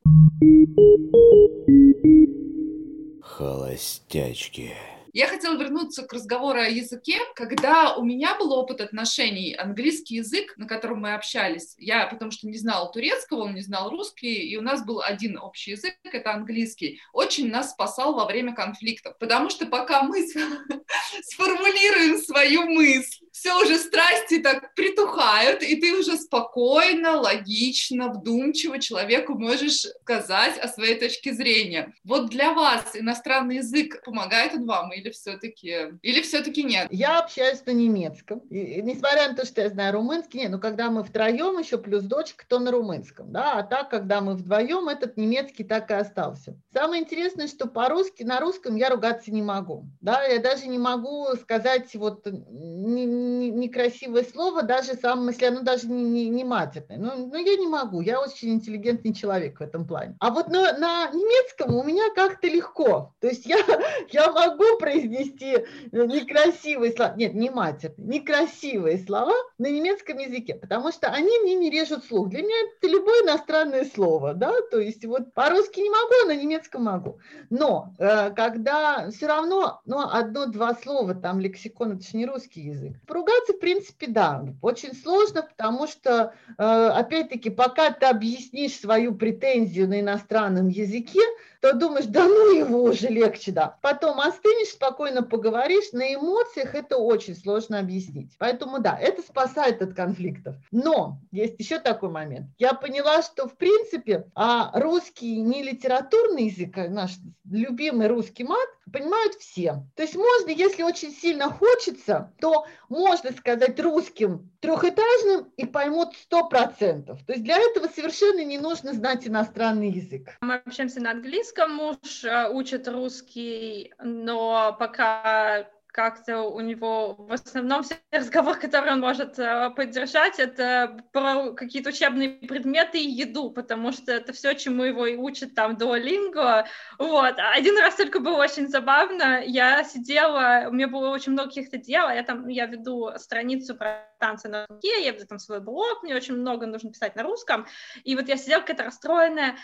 Холостячки. 3.21 4.73
Я 5.13 5.27
хотела 5.27 5.57
вернуться 5.57 6.03
к 6.03 6.13
разговору 6.13 6.59
о 6.59 6.69
языке. 6.69 7.19
Когда 7.35 7.95
у 7.95 8.03
меня 8.03 8.35
был 8.37 8.51
опыт 8.53 8.81
отношений, 8.81 9.53
английский 9.53 10.15
язык, 10.15 10.57
на 10.57 10.67
котором 10.67 11.01
мы 11.01 11.13
общались, 11.13 11.75
я 11.77 12.07
потому 12.07 12.31
что 12.31 12.47
не 12.47 12.57
знала 12.57 12.91
турецкого, 12.91 13.43
он 13.43 13.55
не 13.55 13.61
знал 13.61 13.89
русский, 13.89 14.49
и 14.49 14.57
у 14.57 14.61
нас 14.61 14.85
был 14.85 15.01
один 15.01 15.37
общий 15.37 15.71
язык, 15.71 15.95
это 16.03 16.33
английский, 16.33 16.99
очень 17.13 17.49
нас 17.49 17.71
спасал 17.71 18.15
во 18.15 18.25
время 18.25 18.53
конфликтов. 18.55 19.17
Потому 19.17 19.49
что 19.49 19.65
пока 19.65 20.03
мы 20.03 20.25
сформулируем 21.23 22.17
свою 22.17 22.65
мысль, 22.65 23.26
все 23.37 23.61
уже 23.61 23.77
страсти 23.77 24.39
так 24.39 24.73
притухают, 24.73 25.61
и 25.61 25.75
ты 25.75 25.93
уже 25.97 26.17
спокойно, 26.17 27.21
логично, 27.21 28.09
вдумчиво 28.09 28.79
человеку 28.79 29.37
можешь 29.37 29.85
сказать 30.01 30.57
о 30.57 30.67
своей 30.67 30.99
точке 30.99 31.33
зрения. 31.33 31.93
Вот 32.03 32.29
для 32.29 32.53
вас 32.53 32.95
иностранный 32.95 33.57
язык 33.57 34.03
помогает 34.03 34.53
он 34.55 34.65
вам 34.65 34.91
или 34.91 35.11
все-таки 35.11 35.97
или 36.01 36.21
все-таки 36.21 36.63
нет? 36.63 36.87
Я 36.89 37.19
общаюсь 37.19 37.63
на 37.65 37.71
немецком, 37.71 38.39
и, 38.49 38.81
несмотря 38.81 39.29
на 39.29 39.35
то, 39.35 39.45
что 39.45 39.61
я 39.61 39.69
знаю 39.69 39.93
румынский, 39.93 40.39
нет, 40.39 40.51
но 40.51 40.59
когда 40.59 40.89
мы 40.89 41.03
втроем 41.03 41.59
еще 41.59 41.77
плюс 41.77 42.03
дочка, 42.03 42.43
то 42.47 42.57
на 42.59 42.71
румынском, 42.71 43.31
да, 43.31 43.59
а 43.59 43.63
так, 43.63 43.89
когда 43.89 44.21
мы 44.21 44.35
вдвоем, 44.35 44.89
этот 44.89 45.15
немецкий 45.17 45.63
так 45.63 45.91
и 45.91 45.93
остался. 45.93 46.57
Самое 46.73 47.03
интересное, 47.03 47.47
что 47.47 47.67
по-русски, 47.67 48.23
на 48.23 48.39
русском 48.39 48.75
я 48.75 48.89
ругаться 48.89 49.31
не 49.31 49.43
могу, 49.43 49.85
да, 50.01 50.23
я 50.23 50.39
даже 50.39 50.67
не 50.67 50.79
могу 50.79 51.27
сказать 51.39 51.93
вот 51.95 52.25
не, 52.25 53.05
некрасивое 53.27 54.23
слово, 54.23 54.63
даже 54.63 54.93
сам, 54.95 55.27
если 55.27 55.45
оно 55.45 55.61
даже 55.61 55.87
не, 55.87 56.03
не, 56.03 56.29
не 56.29 56.43
матерное. 56.43 56.97
Но, 56.97 57.15
но 57.15 57.37
я 57.37 57.55
не 57.57 57.67
могу, 57.67 58.01
я 58.01 58.21
очень 58.21 58.49
интеллигентный 58.49 59.13
человек 59.13 59.59
в 59.59 59.63
этом 59.63 59.87
плане. 59.87 60.15
А 60.19 60.31
вот 60.31 60.47
на, 60.47 60.77
на 60.77 61.09
немецком 61.11 61.75
у 61.75 61.83
меня 61.83 62.13
как-то 62.15 62.47
легко. 62.47 63.13
То 63.19 63.27
есть 63.27 63.45
я, 63.45 63.57
я 64.11 64.31
могу 64.31 64.77
произнести 64.79 65.65
некрасивые 65.91 66.93
слова, 66.93 67.13
нет, 67.15 67.33
не 67.33 67.49
матерные, 67.49 68.07
некрасивые 68.07 68.97
слова 68.99 69.33
на 69.57 69.67
немецком 69.67 70.17
языке, 70.17 70.55
потому 70.55 70.91
что 70.91 71.07
они 71.07 71.39
мне 71.39 71.55
не 71.55 71.69
режут 71.69 72.05
слух. 72.05 72.29
Для 72.29 72.41
меня 72.41 72.55
это 72.77 72.91
любое 72.91 73.23
иностранное 73.23 73.85
слово, 73.85 74.33
да, 74.33 74.53
то 74.71 74.79
есть 74.79 75.05
вот 75.05 75.33
по-русски 75.33 75.79
не 75.79 75.89
могу, 75.89 76.13
а 76.23 76.27
на 76.27 76.35
немецком 76.35 76.83
могу. 76.83 77.19
Но 77.49 77.93
э, 77.99 78.31
когда 78.31 79.09
все 79.11 79.27
равно, 79.27 79.81
ну, 79.85 79.99
одно-два 79.99 80.75
слова, 80.75 81.15
там 81.15 81.39
лексикон, 81.39 81.93
это 81.93 82.03
же 82.03 82.17
не 82.17 82.25
русский 82.25 82.61
язык, 82.61 82.93
Ругаться, 83.07 83.53
в 83.53 83.59
принципе, 83.59 84.07
да. 84.07 84.45
Очень 84.61 84.93
сложно, 84.93 85.43
потому 85.43 85.87
что, 85.87 86.33
э, 86.57 86.63
опять-таки, 86.63 87.49
пока 87.49 87.91
ты 87.91 88.05
объяснишь 88.05 88.79
свою 88.79 89.15
претензию 89.15 89.87
на 89.87 90.01
иностранном 90.01 90.67
языке, 90.67 91.21
то 91.61 91.73
думаешь, 91.73 92.05
да 92.05 92.25
ну 92.25 92.51
его 92.51 92.83
уже 92.83 93.07
легче, 93.07 93.51
да. 93.51 93.77
Потом 93.81 94.19
остынешь, 94.19 94.69
спокойно 94.69 95.23
поговоришь, 95.23 95.91
на 95.91 96.13
эмоциях 96.13 96.75
это 96.75 96.97
очень 96.97 97.35
сложно 97.35 97.79
объяснить. 97.79 98.31
Поэтому 98.37 98.79
да, 98.79 98.97
это 98.99 99.21
спасает 99.21 99.81
от 99.81 99.93
конфликтов. 99.93 100.55
Но 100.71 101.19
есть 101.31 101.55
еще 101.59 101.79
такой 101.79 102.09
момент. 102.09 102.47
Я 102.57 102.73
поняла, 102.73 103.21
что 103.21 103.47
в 103.47 103.57
принципе 103.57 104.27
а 104.35 104.71
русский 104.79 105.41
не 105.41 105.63
литературный 105.63 106.45
язык, 106.45 106.77
а 106.77 106.87
наш 106.89 107.11
любимый 107.49 108.07
русский 108.07 108.43
мат, 108.43 108.69
понимают 108.91 109.35
все. 109.35 109.83
То 109.95 110.03
есть 110.03 110.15
можно, 110.15 110.49
если 110.49 110.83
очень 110.83 111.11
сильно 111.11 111.49
хочется, 111.49 112.33
то 112.39 112.65
можно 112.89 113.31
сказать 113.31 113.79
русским 113.79 114.49
трехэтажным 114.59 115.51
и 115.57 115.65
поймут 115.65 116.15
сто 116.15 116.47
процентов. 116.47 117.23
То 117.25 117.33
есть 117.33 117.43
для 117.43 117.57
этого 117.57 117.87
совершенно 117.87 118.43
не 118.43 118.57
нужно 118.57 118.93
знать 118.93 119.27
иностранный 119.27 119.89
язык. 119.89 120.37
Мы 120.41 120.55
общаемся 120.55 121.01
на 121.01 121.11
английском, 121.11 121.75
муж 121.75 122.23
э, 122.23 122.49
учит 122.49 122.87
русский, 122.87 123.93
но 123.99 124.75
пока 124.77 125.69
как-то 125.97 126.43
у 126.43 126.59
него 126.59 127.15
в 127.17 127.33
основном 127.33 127.81
все 127.81 127.95
разговоры, 128.11 128.59
которые 128.59 128.93
он 128.93 128.99
может 128.99 129.39
э, 129.39 129.71
поддержать, 129.75 130.37
это 130.37 131.03
про 131.11 131.53
какие-то 131.53 131.89
учебные 131.89 132.29
предметы 132.47 132.99
и 132.99 133.09
еду, 133.09 133.49
потому 133.49 133.91
что 133.91 134.11
это 134.11 134.31
все, 134.31 134.53
чему 134.53 134.83
его 134.83 135.07
и 135.07 135.15
учат 135.15 135.55
там 135.55 135.75
Duolingo. 135.75 136.65
Вот. 136.99 137.35
Один 137.55 137.79
раз 137.79 137.95
только 137.95 138.19
было 138.19 138.37
очень 138.37 138.67
забавно. 138.67 139.41
Я 139.43 139.83
сидела, 139.83 140.67
у 140.69 140.71
меня 140.71 140.87
было 140.87 141.09
очень 141.09 141.31
много 141.31 141.49
каких-то 141.49 141.77
дел, 141.77 142.09
я 142.09 142.21
там, 142.21 142.47
я 142.47 142.67
веду 142.67 143.09
страницу 143.17 143.75
про 143.75 144.07
танцы 144.19 144.49
на 144.49 144.67
руке, 144.67 145.03
я 145.03 145.13
веду 145.13 145.25
там 145.25 145.39
свой 145.39 145.61
блог, 145.61 146.03
мне 146.03 146.15
очень 146.15 146.35
много 146.35 146.67
нужно 146.67 146.91
писать 146.91 147.15
на 147.15 147.23
русском, 147.23 147.65
и 148.03 148.15
вот 148.15 148.27
я 148.27 148.37
сидела 148.37 148.61
какая-то 148.61 148.83
расстроенная, 148.83 149.55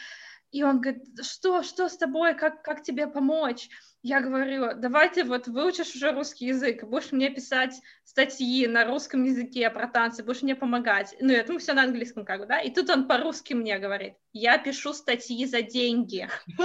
и 0.49 0.63
он 0.63 0.81
говорит, 0.81 1.03
что, 1.23 1.61
что 1.61 1.89
с 1.89 1.97
тобой, 1.97 2.35
как, 2.35 2.63
как 2.63 2.81
тебе 2.81 3.07
помочь? 3.07 3.69
Я 4.03 4.19
говорю, 4.19 4.73
давайте 4.75 5.23
вот 5.23 5.47
выучишь 5.47 5.95
уже 5.95 6.11
русский 6.11 6.47
язык, 6.47 6.83
будешь 6.83 7.13
мне 7.13 7.29
писать 7.29 7.81
статьи 8.03 8.67
на 8.67 8.85
русском 8.85 9.23
языке 9.23 9.69
про 9.69 9.87
танцы, 9.87 10.23
будешь 10.23 10.41
мне 10.41 10.55
помогать. 10.55 11.15
Ну, 11.21 11.31
это 11.31 11.53
мы 11.53 11.59
все 11.59 11.71
на 11.73 11.83
английском 11.83 12.25
как 12.25 12.41
бы, 12.41 12.45
да? 12.45 12.59
И 12.59 12.69
тут 12.69 12.89
он 12.89 13.07
по-русски 13.07 13.53
мне 13.53 13.79
говорит, 13.79 14.15
я 14.33 14.57
пишу 14.57 14.93
статьи 14.93 15.45
за 15.45 15.61
деньги. 15.61 16.29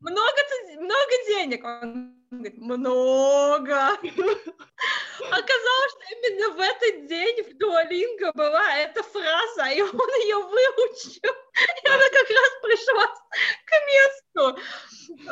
Много 0.00 1.12
денег. 1.28 1.64
Он 1.64 2.16
говорит, 2.30 2.58
много. 2.58 3.92
Оказалось, 5.20 5.92
что 5.92 6.02
именно 6.10 6.50
в 6.50 6.60
этот 6.60 7.06
день 7.06 7.42
в 7.44 7.58
Дуолинго 7.58 8.32
была 8.34 8.76
эта 8.76 9.02
фраза, 9.02 9.70
и 9.70 9.82
он 9.82 10.10
ее 10.22 10.36
выучил. 10.36 11.47
И 11.84 11.88
она 11.88 12.04
как 12.04 12.28
раз 12.30 12.50
пришла 12.62 13.06
к 13.64 13.72
месту. 13.86 14.60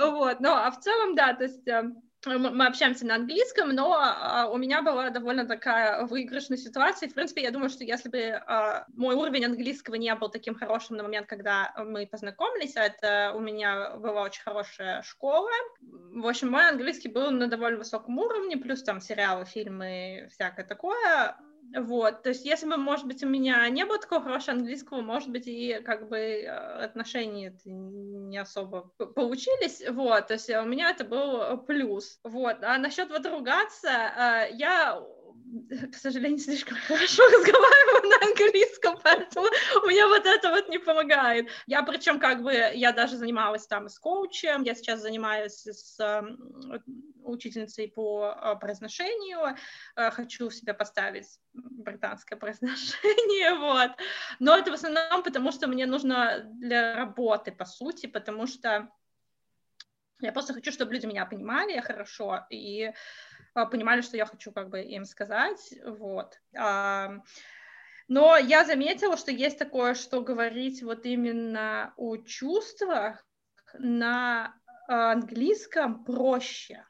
Вот. 0.00 0.40
Ну, 0.40 0.50
а 0.50 0.70
в 0.70 0.80
целом, 0.80 1.14
да, 1.14 1.34
то 1.34 1.44
есть 1.44 1.66
э, 1.68 1.82
мы 2.26 2.66
общаемся 2.66 3.06
на 3.06 3.16
английском, 3.16 3.70
но 3.70 3.94
а, 3.94 4.48
у 4.50 4.56
меня 4.56 4.82
была 4.82 5.10
довольно 5.10 5.46
такая 5.46 6.06
выигрышная 6.06 6.58
ситуация. 6.58 7.08
В 7.08 7.14
принципе, 7.14 7.42
я 7.42 7.50
думаю, 7.50 7.70
что 7.70 7.84
если 7.84 8.08
бы 8.08 8.18
а, 8.46 8.84
мой 8.94 9.14
уровень 9.14 9.44
английского 9.44 9.94
не 9.94 10.12
был 10.14 10.28
таким 10.28 10.54
хорошим 10.54 10.96
на 10.96 11.04
момент, 11.04 11.26
когда 11.28 11.72
мы 11.76 12.06
познакомились, 12.06 12.76
а 12.76 12.84
это 12.84 13.32
у 13.34 13.40
меня 13.40 13.96
была 13.96 14.22
очень 14.22 14.42
хорошая 14.42 15.02
школа, 15.02 15.50
в 15.80 16.26
общем, 16.26 16.50
мой 16.50 16.68
английский 16.68 17.08
был 17.08 17.30
на 17.30 17.46
довольно 17.46 17.78
высоком 17.78 18.18
уровне, 18.18 18.56
плюс 18.56 18.82
там 18.82 19.00
сериалы, 19.00 19.44
фильмы, 19.44 20.28
всякое 20.32 20.64
такое. 20.64 21.36
Вот, 21.74 22.22
то 22.22 22.30
есть 22.30 22.44
если 22.44 22.66
бы, 22.66 22.76
может 22.76 23.06
быть, 23.06 23.22
у 23.22 23.28
меня 23.28 23.68
не 23.68 23.84
было 23.84 23.98
такого 23.98 24.22
хорошего 24.22 24.56
английского, 24.56 25.00
может 25.00 25.30
быть, 25.30 25.46
и 25.46 25.80
как 25.84 26.08
бы 26.08 26.16
э, 26.16 26.46
отношения 26.48 27.58
не 27.64 28.38
особо 28.38 28.92
получились, 29.14 29.82
вот, 29.90 30.28
то 30.28 30.34
есть 30.34 30.48
у 30.50 30.64
меня 30.64 30.90
это 30.90 31.04
был 31.04 31.58
плюс, 31.58 32.18
вот, 32.22 32.62
а 32.62 32.78
насчет 32.78 33.10
вот 33.10 33.26
ругаться, 33.26 33.88
э, 33.88 34.48
я 34.54 35.02
к 35.92 35.94
сожалению, 35.94 36.38
слишком 36.38 36.76
хорошо 36.86 37.22
разговариваю 37.32 38.10
на 38.10 38.28
английском, 38.28 38.98
поэтому 39.02 39.46
меня 39.86 40.08
вот 40.08 40.26
это 40.26 40.50
вот 40.50 40.68
не 40.68 40.78
помогает. 40.78 41.48
Я 41.66 41.82
причем 41.82 42.18
как 42.18 42.42
бы, 42.42 42.52
я 42.52 42.92
даже 42.92 43.16
занималась 43.16 43.66
там 43.66 43.88
с 43.88 43.98
коучем, 43.98 44.62
я 44.62 44.74
сейчас 44.74 45.00
занимаюсь 45.00 45.66
с 45.66 45.98
э, 46.00 46.22
учительницей 47.24 47.88
по 47.88 48.34
э, 48.34 48.56
произношению, 48.56 49.56
э, 49.96 50.10
хочу 50.10 50.48
в 50.48 50.54
себя 50.54 50.74
поставить 50.74 51.38
британское 51.52 52.38
произношение, 52.38 53.54
вот. 53.54 53.92
Но 54.38 54.56
это 54.56 54.70
в 54.70 54.74
основном 54.74 55.22
потому, 55.22 55.52
что 55.52 55.68
мне 55.68 55.86
нужно 55.86 56.42
для 56.44 56.96
работы, 56.96 57.52
по 57.52 57.64
сути, 57.64 58.06
потому 58.06 58.46
что 58.46 58.88
я 60.20 60.32
просто 60.32 60.54
хочу, 60.54 60.72
чтобы 60.72 60.94
люди 60.94 61.06
меня 61.06 61.26
понимали 61.26 61.78
хорошо, 61.80 62.46
и 62.48 62.90
понимали, 63.64 64.02
что 64.02 64.16
я 64.18 64.26
хочу 64.26 64.52
как 64.52 64.68
бы 64.68 64.82
им 64.82 65.06
сказать, 65.06 65.72
вот. 65.84 66.40
Но 68.08 68.36
я 68.36 68.64
заметила, 68.64 69.16
что 69.16 69.32
есть 69.32 69.58
такое, 69.58 69.94
что 69.94 70.20
говорить 70.20 70.82
вот 70.82 71.06
именно 71.06 71.92
о 71.96 72.16
чувствах 72.18 73.26
на 73.74 74.54
английском 74.86 76.04
проще. 76.04 76.84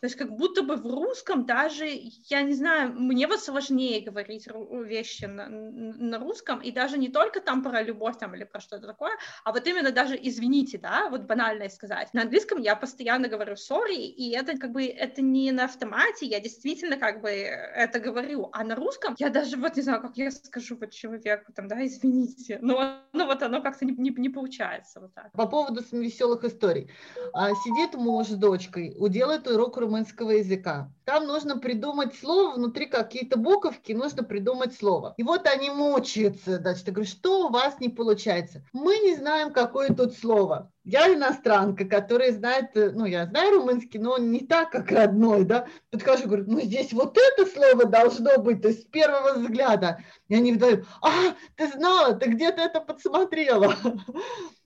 То 0.00 0.06
есть 0.06 0.16
как 0.16 0.30
будто 0.30 0.62
бы 0.62 0.76
в 0.76 0.86
русском 0.86 1.46
даже, 1.46 1.86
я 1.86 2.42
не 2.42 2.54
знаю, 2.54 2.92
мне 2.92 3.26
вот 3.26 3.40
сложнее 3.40 4.00
говорить 4.00 4.48
вещи 4.84 5.24
на, 5.24 5.48
на 5.48 6.18
русском, 6.18 6.60
и 6.60 6.70
даже 6.70 6.98
не 6.98 7.08
только 7.08 7.40
там 7.40 7.62
про 7.62 7.82
любовь 7.82 8.18
там 8.18 8.34
или 8.34 8.44
про 8.44 8.60
что-то 8.60 8.86
такое, 8.86 9.12
а 9.44 9.52
вот 9.52 9.66
именно 9.66 9.90
даже 9.90 10.18
извините, 10.20 10.78
да, 10.78 11.08
вот 11.10 11.22
банально 11.22 11.68
сказать. 11.68 12.12
На 12.14 12.22
английском 12.22 12.60
я 12.60 12.76
постоянно 12.76 13.28
говорю 13.28 13.54
sorry, 13.54 13.96
и 13.96 14.30
это 14.30 14.56
как 14.58 14.72
бы, 14.72 14.84
это 14.86 15.22
не 15.22 15.52
на 15.52 15.64
автомате, 15.64 16.26
я 16.26 16.40
действительно 16.40 16.96
как 16.96 17.20
бы 17.20 17.30
это 17.30 17.98
говорю, 17.98 18.50
а 18.52 18.64
на 18.64 18.74
русском 18.74 19.14
я 19.18 19.30
даже 19.30 19.56
вот 19.56 19.76
не 19.76 19.82
знаю, 19.82 20.00
как 20.00 20.16
я 20.16 20.30
скажу 20.30 20.76
вот 20.76 20.90
человеку 20.90 21.52
там, 21.52 21.68
да, 21.68 21.84
извините, 21.84 22.58
но 22.60 23.00
ну, 23.12 23.26
вот 23.26 23.42
оно 23.42 23.62
как-то 23.62 23.84
не, 23.84 23.92
не, 23.92 24.10
не 24.10 24.28
получается 24.28 25.00
вот 25.00 25.14
так. 25.14 25.32
По 25.32 25.46
поводу 25.46 25.82
веселых 25.92 26.44
историй. 26.44 26.90
А, 27.32 27.54
сидит 27.54 27.94
муж 27.94 28.28
с 28.28 28.36
дочкой, 28.36 28.94
уделает 28.98 29.46
урок 29.46 29.76
румынского 29.88 30.32
языка. 30.32 30.92
Там 31.04 31.26
нужно 31.26 31.58
придумать 31.58 32.14
слово, 32.14 32.54
внутри 32.54 32.86
какие-то 32.86 33.38
буковки, 33.38 33.92
нужно 33.92 34.22
придумать 34.22 34.74
слово. 34.74 35.14
И 35.16 35.22
вот 35.22 35.46
они 35.46 35.70
мучаются, 35.70 36.58
значит, 36.58 36.86
я 36.86 36.92
говорю, 36.92 37.08
что 37.08 37.46
у 37.46 37.50
вас 37.50 37.80
не 37.80 37.88
получается? 37.88 38.62
Мы 38.74 38.98
не 38.98 39.16
знаем, 39.16 39.52
какое 39.52 39.88
тут 39.88 40.14
слово. 40.14 40.70
Я 40.84 41.12
иностранка, 41.12 41.86
которая 41.86 42.32
знает, 42.32 42.70
ну, 42.74 43.06
я 43.06 43.26
знаю 43.26 43.56
румынский, 43.56 43.98
но 43.98 44.18
не 44.18 44.40
так, 44.40 44.70
как 44.70 44.90
родной, 44.90 45.44
да. 45.44 45.66
Подхожу, 45.90 46.26
говорю, 46.26 46.44
ну, 46.46 46.60
здесь 46.60 46.92
вот 46.92 47.16
это 47.16 47.50
слово 47.50 47.86
должно 47.86 48.38
быть, 48.38 48.60
то 48.60 48.68
есть 48.68 48.82
с 48.82 48.84
первого 48.84 49.38
взгляда. 49.38 50.02
И 50.28 50.34
они 50.34 50.52
вдвоем, 50.52 50.84
а, 51.00 51.10
ты 51.56 51.68
знала, 51.68 52.14
ты 52.14 52.30
где-то 52.30 52.60
это 52.60 52.80
подсмотрела. 52.80 53.74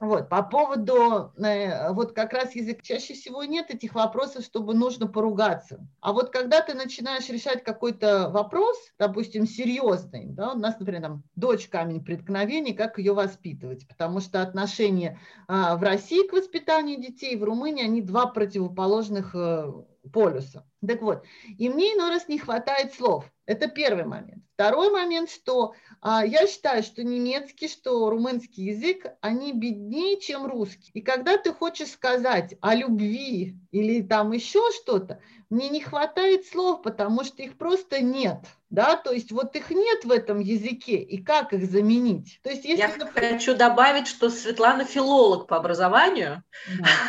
Вот, 0.00 0.28
по 0.28 0.44
поводу, 0.44 1.32
э, 1.38 1.92
вот 1.92 2.12
как 2.12 2.32
раз 2.32 2.54
язык, 2.54 2.82
чаще 2.82 3.14
всего 3.14 3.42
нет 3.42 3.70
этих 3.70 3.96
вопросов, 3.96 4.44
чтобы 4.44 4.72
нужно 4.72 5.08
поругаться. 5.08 5.84
А 6.00 6.12
вот 6.12 6.30
когда 6.30 6.60
ты 6.60 6.74
начинаешь 6.74 7.28
решать 7.28 7.64
какой-то 7.64 8.30
вопрос, 8.30 8.76
допустим, 8.96 9.44
серьезный, 9.44 10.26
да, 10.26 10.52
у 10.52 10.56
нас, 10.58 10.78
например, 10.78 11.02
там, 11.02 11.22
дочь 11.34 11.66
камень 11.66 12.04
преткновений, 12.04 12.74
как 12.74 12.98
ее 12.98 13.12
воспитывать, 13.12 13.88
потому 13.88 14.20
что 14.20 14.40
отношения 14.40 15.18
а, 15.48 15.74
в 15.76 15.82
России 15.82 16.28
к 16.28 16.32
воспитанию 16.32 17.00
детей, 17.00 17.34
в 17.36 17.42
Румынии, 17.42 17.82
они 17.82 18.00
два 18.00 18.26
противоположных 18.26 19.34
э, 19.34 19.72
полюса. 20.12 20.66
Так 20.86 21.02
вот, 21.02 21.24
и 21.46 21.68
мне 21.68 21.94
иной 21.94 22.10
раз 22.10 22.28
не 22.28 22.38
хватает 22.38 22.94
слов. 22.94 23.30
Это 23.46 23.68
первый 23.68 24.04
момент. 24.04 24.44
Второй 24.54 24.90
момент, 24.90 25.30
что 25.30 25.74
а, 26.00 26.24
я 26.24 26.46
считаю, 26.46 26.82
что 26.82 27.02
немецкий, 27.02 27.68
что 27.68 28.10
румынский 28.10 28.64
язык, 28.64 29.06
они 29.20 29.52
беднее, 29.52 30.20
чем 30.20 30.46
русский. 30.46 30.90
И 30.94 31.00
когда 31.00 31.36
ты 31.36 31.52
хочешь 31.52 31.90
сказать 31.90 32.56
о 32.60 32.74
любви 32.74 33.56
или 33.70 34.02
там 34.02 34.32
еще 34.32 34.60
что-то, 34.82 35.20
мне 35.50 35.68
не 35.68 35.80
хватает 35.80 36.46
слов, 36.46 36.82
потому 36.82 37.24
что 37.24 37.42
их 37.42 37.56
просто 37.56 38.00
нет 38.00 38.38
да, 38.70 38.96
то 38.96 39.12
есть 39.12 39.32
вот 39.32 39.56
их 39.56 39.70
нет 39.70 40.04
в 40.04 40.10
этом 40.10 40.40
языке, 40.40 40.96
и 40.96 41.22
как 41.22 41.54
их 41.54 41.70
заменить? 41.70 42.38
То 42.42 42.50
есть 42.50 42.64
если, 42.66 42.82
Я 42.82 42.88
например... 42.88 43.32
хочу 43.32 43.54
добавить, 43.54 44.06
что 44.06 44.28
Светлана 44.28 44.84
филолог 44.84 45.46
по 45.46 45.56
образованию, 45.56 46.42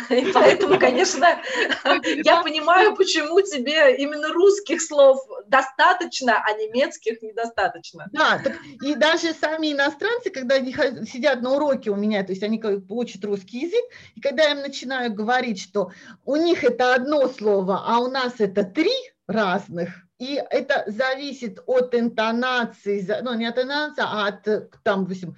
да. 0.10 0.16
и 0.16 0.32
поэтому, 0.32 0.80
конечно, 0.80 1.42
я 2.24 2.42
понимаю, 2.44 2.96
почему 2.96 3.42
тебе 3.42 3.98
именно 3.98 4.30
русских 4.30 4.82
слов 4.82 5.20
достаточно, 5.48 6.42
а 6.46 6.54
немецких 6.54 7.22
недостаточно. 7.22 8.08
Да, 8.14 8.40
так, 8.42 8.56
и 8.82 8.96
даже 8.96 9.34
сами 9.34 9.74
иностранцы, 9.74 10.30
когда 10.30 10.56
они 10.56 10.74
сидят 11.06 11.42
на 11.42 11.56
уроке 11.56 11.90
у 11.90 11.96
меня, 11.96 12.24
то 12.24 12.32
есть 12.32 12.44
они 12.44 12.64
учат 12.88 13.26
русский 13.26 13.60
язык, 13.66 13.84
и 14.16 14.22
когда 14.22 14.44
я 14.44 14.52
им 14.52 14.60
начинаю 14.60 15.14
говорить, 15.14 15.62
что 15.62 15.92
у 16.24 16.38
них 16.38 16.64
это 16.64 16.94
одно 16.94 17.28
слово, 17.28 17.84
а 17.86 18.00
у 18.00 18.10
нас 18.10 18.29
это 18.38 18.64
три 18.64 18.92
разных, 19.28 19.90
и 20.18 20.42
это 20.50 20.84
зависит 20.88 21.60
от 21.66 21.96
интонации, 21.96 23.06
ну 23.22 23.34
не 23.36 23.46
от 23.46 23.58
интонации, 23.58 24.04
а 24.06 24.28
от, 24.28 24.44
там, 24.84 25.04
допустим, 25.04 25.36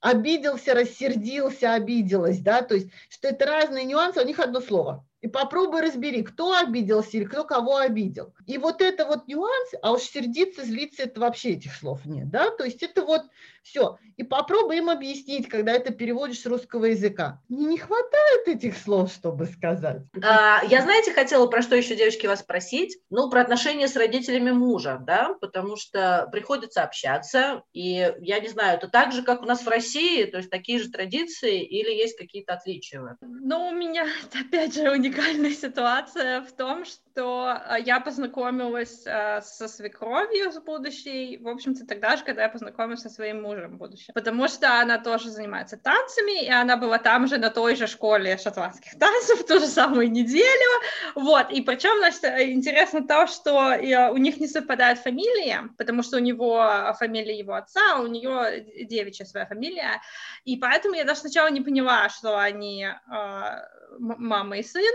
обиделся, 0.00 0.74
рассердился, 0.74 1.74
обиделась, 1.74 2.40
да, 2.40 2.62
то 2.62 2.74
есть, 2.74 2.90
что 3.08 3.28
это 3.28 3.46
разные 3.46 3.84
нюансы, 3.84 4.20
у 4.20 4.26
них 4.26 4.38
одно 4.38 4.60
слово. 4.60 5.06
И 5.20 5.28
попробуй 5.28 5.82
разбери, 5.82 6.24
кто 6.24 6.58
обиделся 6.58 7.16
или 7.16 7.24
кто 7.24 7.44
кого 7.44 7.76
обидел. 7.76 8.34
И 8.46 8.58
вот 8.58 8.82
это 8.82 9.06
вот 9.06 9.28
нюанс, 9.28 9.70
а 9.80 9.92
уж 9.92 10.02
сердиться, 10.02 10.64
злиться, 10.64 11.04
это 11.04 11.20
вообще 11.20 11.50
этих 11.50 11.76
слов 11.76 12.04
нет, 12.04 12.28
да, 12.28 12.50
то 12.50 12.64
есть 12.64 12.82
это 12.82 13.04
вот 13.04 13.22
все. 13.62 13.98
И 14.16 14.22
попробуй 14.22 14.78
им 14.78 14.90
объяснить, 14.90 15.48
когда 15.48 15.72
это 15.72 15.92
переводишь 15.92 16.40
с 16.40 16.46
русского 16.46 16.86
языка. 16.86 17.40
Мне 17.48 17.66
не 17.66 17.78
хватает 17.78 18.46
этих 18.46 18.76
слов, 18.76 19.12
чтобы 19.12 19.46
сказать. 19.46 20.02
А, 20.22 20.62
я, 20.64 20.82
знаете, 20.82 21.12
хотела 21.12 21.46
про 21.46 21.62
что 21.62 21.76
еще, 21.76 21.96
девочки, 21.96 22.26
вас 22.26 22.40
спросить. 22.40 22.98
Ну, 23.10 23.30
про 23.30 23.40
отношения 23.40 23.88
с 23.88 23.96
родителями 23.96 24.50
мужа, 24.50 24.98
да, 25.00 25.34
потому 25.40 25.76
что 25.76 26.28
приходится 26.30 26.82
общаться, 26.82 27.62
и 27.72 28.14
я 28.20 28.40
не 28.40 28.48
знаю, 28.48 28.78
это 28.78 28.88
так 28.88 29.12
же, 29.12 29.22
как 29.22 29.42
у 29.42 29.46
нас 29.46 29.64
в 29.64 29.68
России, 29.68 30.24
то 30.24 30.38
есть 30.38 30.50
такие 30.50 30.78
же 30.78 30.90
традиции 30.90 31.62
или 31.64 31.90
есть 31.90 32.16
какие-то 32.16 32.54
отличия? 32.54 33.16
Ну, 33.20 33.68
у 33.68 33.72
меня, 33.72 34.06
опять 34.40 34.74
же, 34.74 34.90
уникальная 34.90 35.52
ситуация 35.52 36.42
в 36.42 36.52
том, 36.52 36.84
что 36.84 37.00
а, 37.18 37.78
я 37.78 38.00
познакомилась 38.00 39.06
а, 39.06 39.40
со 39.40 39.68
свекровью 39.68 40.52
с 40.52 40.58
будущей, 40.58 41.38
в 41.38 41.48
общем-то, 41.48 41.86
тогда 41.86 42.16
же, 42.16 42.24
когда 42.24 42.42
я 42.42 42.48
познакомилась 42.48 43.00
со 43.00 43.08
своим 43.08 43.42
мужем 43.42 43.78
будущем. 43.78 44.12
Потому 44.14 44.48
что 44.48 44.80
она 44.80 44.98
тоже 44.98 45.30
занимается 45.30 45.76
танцами, 45.76 46.44
и 46.44 46.50
она 46.50 46.76
была 46.76 46.98
там 46.98 47.26
же 47.26 47.38
на 47.38 47.50
той 47.50 47.76
же 47.76 47.86
школе 47.86 48.38
шотландских 48.38 48.92
танцев 48.98 49.46
ту 49.46 49.58
же 49.58 49.66
самую 49.66 50.10
неделю. 50.10 50.82
Вот, 51.14 51.50
и 51.50 51.60
причем, 51.60 51.98
значит, 51.98 52.24
интересно 52.48 53.06
то, 53.06 53.26
что 53.26 53.72
э, 53.72 54.10
у 54.10 54.16
них 54.16 54.38
не 54.38 54.48
совпадает 54.48 54.98
фамилия, 54.98 55.68
потому 55.78 56.02
что 56.02 56.16
у 56.16 56.20
него 56.20 56.94
фамилия 56.98 57.36
его 57.36 57.54
отца, 57.54 57.80
а 57.96 58.00
у 58.00 58.06
нее 58.06 58.66
девичья 58.84 59.24
своя 59.24 59.46
фамилия, 59.46 60.00
и 60.44 60.56
поэтому 60.56 60.94
я 60.94 61.04
даже 61.04 61.20
сначала 61.20 61.50
не 61.50 61.60
поняла, 61.60 62.08
что 62.08 62.38
они 62.38 62.84
э, 62.84 63.81
мама 63.98 64.58
и 64.58 64.62
сын. 64.62 64.94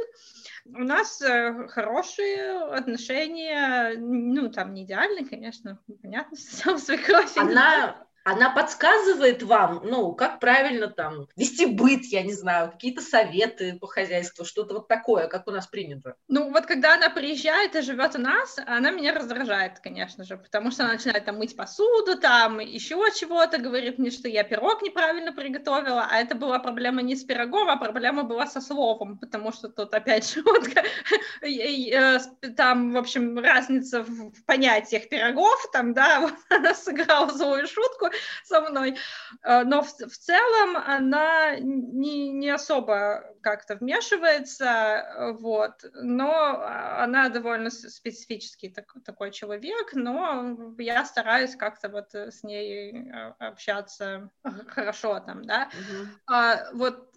У 0.66 0.84
нас 0.84 1.22
э, 1.22 1.68
хорошие 1.68 2.64
отношения, 2.74 3.94
ну, 3.98 4.50
там 4.52 4.74
не 4.74 4.84
идеальные, 4.84 5.26
конечно, 5.26 5.80
понятно, 6.02 6.38
сам 6.38 6.78
свекровь. 6.78 7.36
Она, 7.38 8.07
она 8.28 8.50
подсказывает 8.50 9.42
вам, 9.42 9.84
ну, 9.86 10.12
как 10.12 10.42
правильно 10.42 10.90
там 10.90 11.30
вести 11.38 11.66
быт, 11.66 12.04
я 12.08 12.24
не 12.24 12.34
знаю, 12.34 12.72
какие-то 12.72 13.02
советы 13.02 13.78
по 13.80 13.88
хозяйству, 13.88 14.44
что-то 14.44 14.74
вот 14.74 14.90
такое, 14.90 15.28
как 15.28 15.48
у 15.48 15.52
нас 15.52 15.66
принято. 15.66 16.16
Ну, 16.28 16.52
вот 16.52 16.66
когда 16.66 16.96
она 16.96 17.10
приезжает 17.10 17.74
и 17.78 17.82
живет 17.82 18.16
у 18.16 18.20
нас, 18.20 18.60
она 18.66 18.92
меня 18.92 19.14
раздражает, 19.14 19.80
конечно 19.80 20.26
же, 20.26 20.36
потому 20.36 20.72
что 20.72 20.84
она 20.84 20.94
начинает 20.94 21.24
там 21.24 21.38
мыть 21.38 21.56
посуду, 21.56 22.20
там 22.20 22.60
еще 22.60 22.98
чего-то, 23.16 23.60
говорит 23.60 23.98
мне, 23.98 24.12
что 24.12 24.28
я 24.28 24.44
пирог 24.44 24.82
неправильно 24.82 25.32
приготовила, 25.32 26.06
а 26.12 26.18
это 26.18 26.36
была 26.36 26.60
проблема 26.60 27.02
не 27.02 27.16
с 27.16 27.24
пирогом, 27.24 27.70
а 27.70 27.78
проблема 27.78 28.24
была 28.24 28.46
со 28.46 28.60
словом, 28.60 29.20
потому 29.20 29.54
что 29.54 29.70
тут, 29.70 29.94
опять 29.94 30.30
же, 30.30 30.44
вот, 30.44 30.68
э, 31.42 32.20
там, 32.58 32.92
в 32.92 32.98
общем, 32.98 33.40
разница 33.40 34.04
в 34.04 34.44
понятиях 34.46 35.08
пирогов, 35.08 35.72
там, 35.72 35.94
да, 35.94 36.20
вот 36.22 36.34
она 36.50 36.74
сыграла 36.74 37.32
злую 37.32 37.68
шутку, 37.68 38.10
со 38.44 38.62
мной. 38.62 38.98
Э, 39.44 39.64
но 39.64 39.82
в, 39.82 39.88
в 39.88 40.18
целом 40.18 40.78
она 40.78 41.56
не, 41.60 42.32
не 42.32 42.50
особо 42.50 43.24
как-то 43.42 43.76
вмешивается, 43.76 44.66
э, 44.66 45.32
вот, 45.34 45.84
но 45.94 46.62
она 46.98 47.30
довольно 47.30 47.70
специфический 47.70 48.70
так, 48.70 48.94
такой 49.06 49.32
человек, 49.32 49.94
но 49.94 50.74
я 50.78 51.06
стараюсь 51.06 51.56
как-то 51.56 51.90
вот 51.90 52.14
с 52.14 52.44
ней 52.44 53.10
э, 53.10 53.34
общаться 53.40 54.30
хорошо 54.68 55.20
там, 55.20 55.46
да. 55.46 55.70
Uh-huh. 55.72 56.08
А, 56.28 56.72
вот 56.74 57.16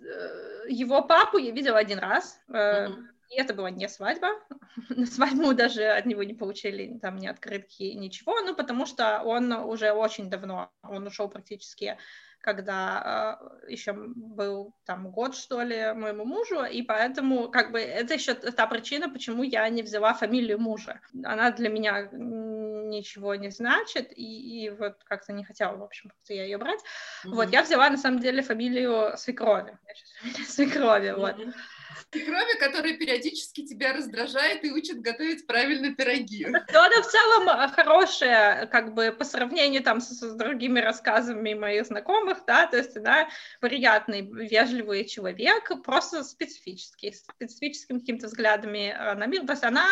его 0.69 1.03
папу 1.03 1.39
я 1.39 1.51
видела 1.51 1.79
один 1.79 1.99
раз, 1.99 2.41
uh-huh. 2.49 2.95
И 3.31 3.37
это 3.37 3.55
была 3.55 3.71
не 3.71 3.89
свадьба. 3.89 4.29
На 4.89 5.07
свадьбу 5.07 5.55
даже 5.55 5.85
от 5.85 6.07
него 6.07 6.23
не 6.25 6.35
получили 6.35 6.99
там 6.99 7.17
ни 7.17 7.27
открытки, 7.27 7.85
ничего, 7.85 8.41
ну, 8.41 8.55
потому 8.55 8.87
что 8.87 9.23
он 9.23 9.53
уже 9.53 9.93
очень 9.93 10.29
давно, 10.29 10.71
он 10.83 11.07
ушел 11.07 11.29
практически 11.29 11.97
когда 12.41 13.39
э, 13.67 13.71
еще 13.73 13.93
был 13.93 14.75
там 14.87 15.11
год, 15.11 15.37
что 15.37 15.63
ли, 15.63 15.93
моему 15.93 16.25
мужу, 16.25 16.65
и 16.65 16.83
поэтому 16.83 17.51
как 17.51 17.71
бы 17.71 17.81
это 17.81 18.15
еще 18.15 18.35
та 18.35 18.67
причина, 18.67 19.11
почему 19.11 19.43
я 19.43 19.69
не 19.69 19.83
взяла 19.83 20.15
фамилию 20.15 20.59
мужа. 20.59 21.01
Она 21.23 21.51
для 21.51 21.69
меня 21.69 22.09
ничего 22.13 23.35
не 23.35 23.51
значит, 23.51 24.11
и, 24.17 24.65
и 24.65 24.71
вот 24.71 25.05
как-то 25.05 25.33
не 25.33 25.45
хотела, 25.45 25.77
в 25.77 25.83
общем, 25.83 26.13
я 26.29 26.45
ее 26.45 26.59
брать. 26.59 26.81
Mm-hmm. 26.81 27.35
Вот, 27.35 27.51
я 27.51 27.63
взяла 27.63 27.91
на 27.91 27.99
самом 27.99 28.21
деле 28.21 28.43
фамилию 28.43 29.17
свекрови. 29.17 29.77
Я 29.87 29.95
сейчас 29.95 30.11
фамилия 30.21 30.51
свекрови, 30.51 31.09
mm-hmm. 31.09 31.21
вот 31.21 31.55
крови, 32.11 32.59
которая 32.59 32.97
периодически 32.97 33.65
тебя 33.65 33.93
раздражает 33.93 34.65
и 34.65 34.71
учит 34.71 35.01
готовить 35.01 35.47
правильно 35.47 35.95
пироги. 35.95 36.47
Но 36.47 36.83
она 36.83 37.03
в 37.03 37.07
целом 37.07 37.49
э, 37.49 37.69
хорошая, 37.69 38.67
как 38.67 38.95
бы 38.95 39.13
по 39.13 39.25
сравнению 39.25 39.83
там 39.83 40.01
с, 40.01 40.11
с 40.11 40.35
другими 40.35 40.81
рассказами 40.81 41.55
моих 41.55 41.87
знакомых, 41.87 42.45
да, 42.47 42.67
то 42.67 42.77
есть 42.77 42.97
она 42.97 43.29
приятный, 43.61 44.23
вежливый 44.23 45.05
человек, 45.05 45.71
просто 45.85 46.25
специфический, 46.25 47.13
специфическим 47.13 48.01
какими-то 48.01 48.27
взглядами 48.27 48.95
э, 48.97 49.15
на 49.15 49.27
мир. 49.27 49.47
То 49.47 49.53
есть 49.53 49.65
она, 49.65 49.87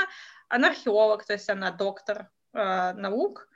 она 0.49 0.69
археолог, 0.69 1.25
то 1.25 1.33
есть 1.33 1.49
она 1.49 1.71
доктор 1.71 2.29
э, 2.55 2.93
наук, 2.95 3.49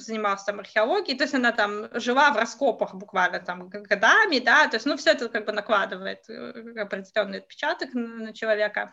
занималась 0.00 0.44
там 0.44 0.60
археологией, 0.60 1.16
то 1.16 1.24
есть 1.24 1.34
она 1.34 1.52
там 1.52 1.88
жила 1.92 2.30
в 2.32 2.36
раскопах 2.36 2.94
буквально 2.94 3.40
там 3.40 3.68
годами, 3.68 4.38
да, 4.38 4.66
то 4.68 4.76
есть, 4.76 4.86
ну, 4.86 4.96
все 4.96 5.10
это 5.10 5.28
как 5.28 5.44
бы 5.44 5.52
накладывает 5.52 6.28
э, 6.28 6.80
определенный 6.80 7.38
отпечаток 7.38 7.94
на, 7.94 8.06
на 8.06 8.32
человека. 8.32 8.92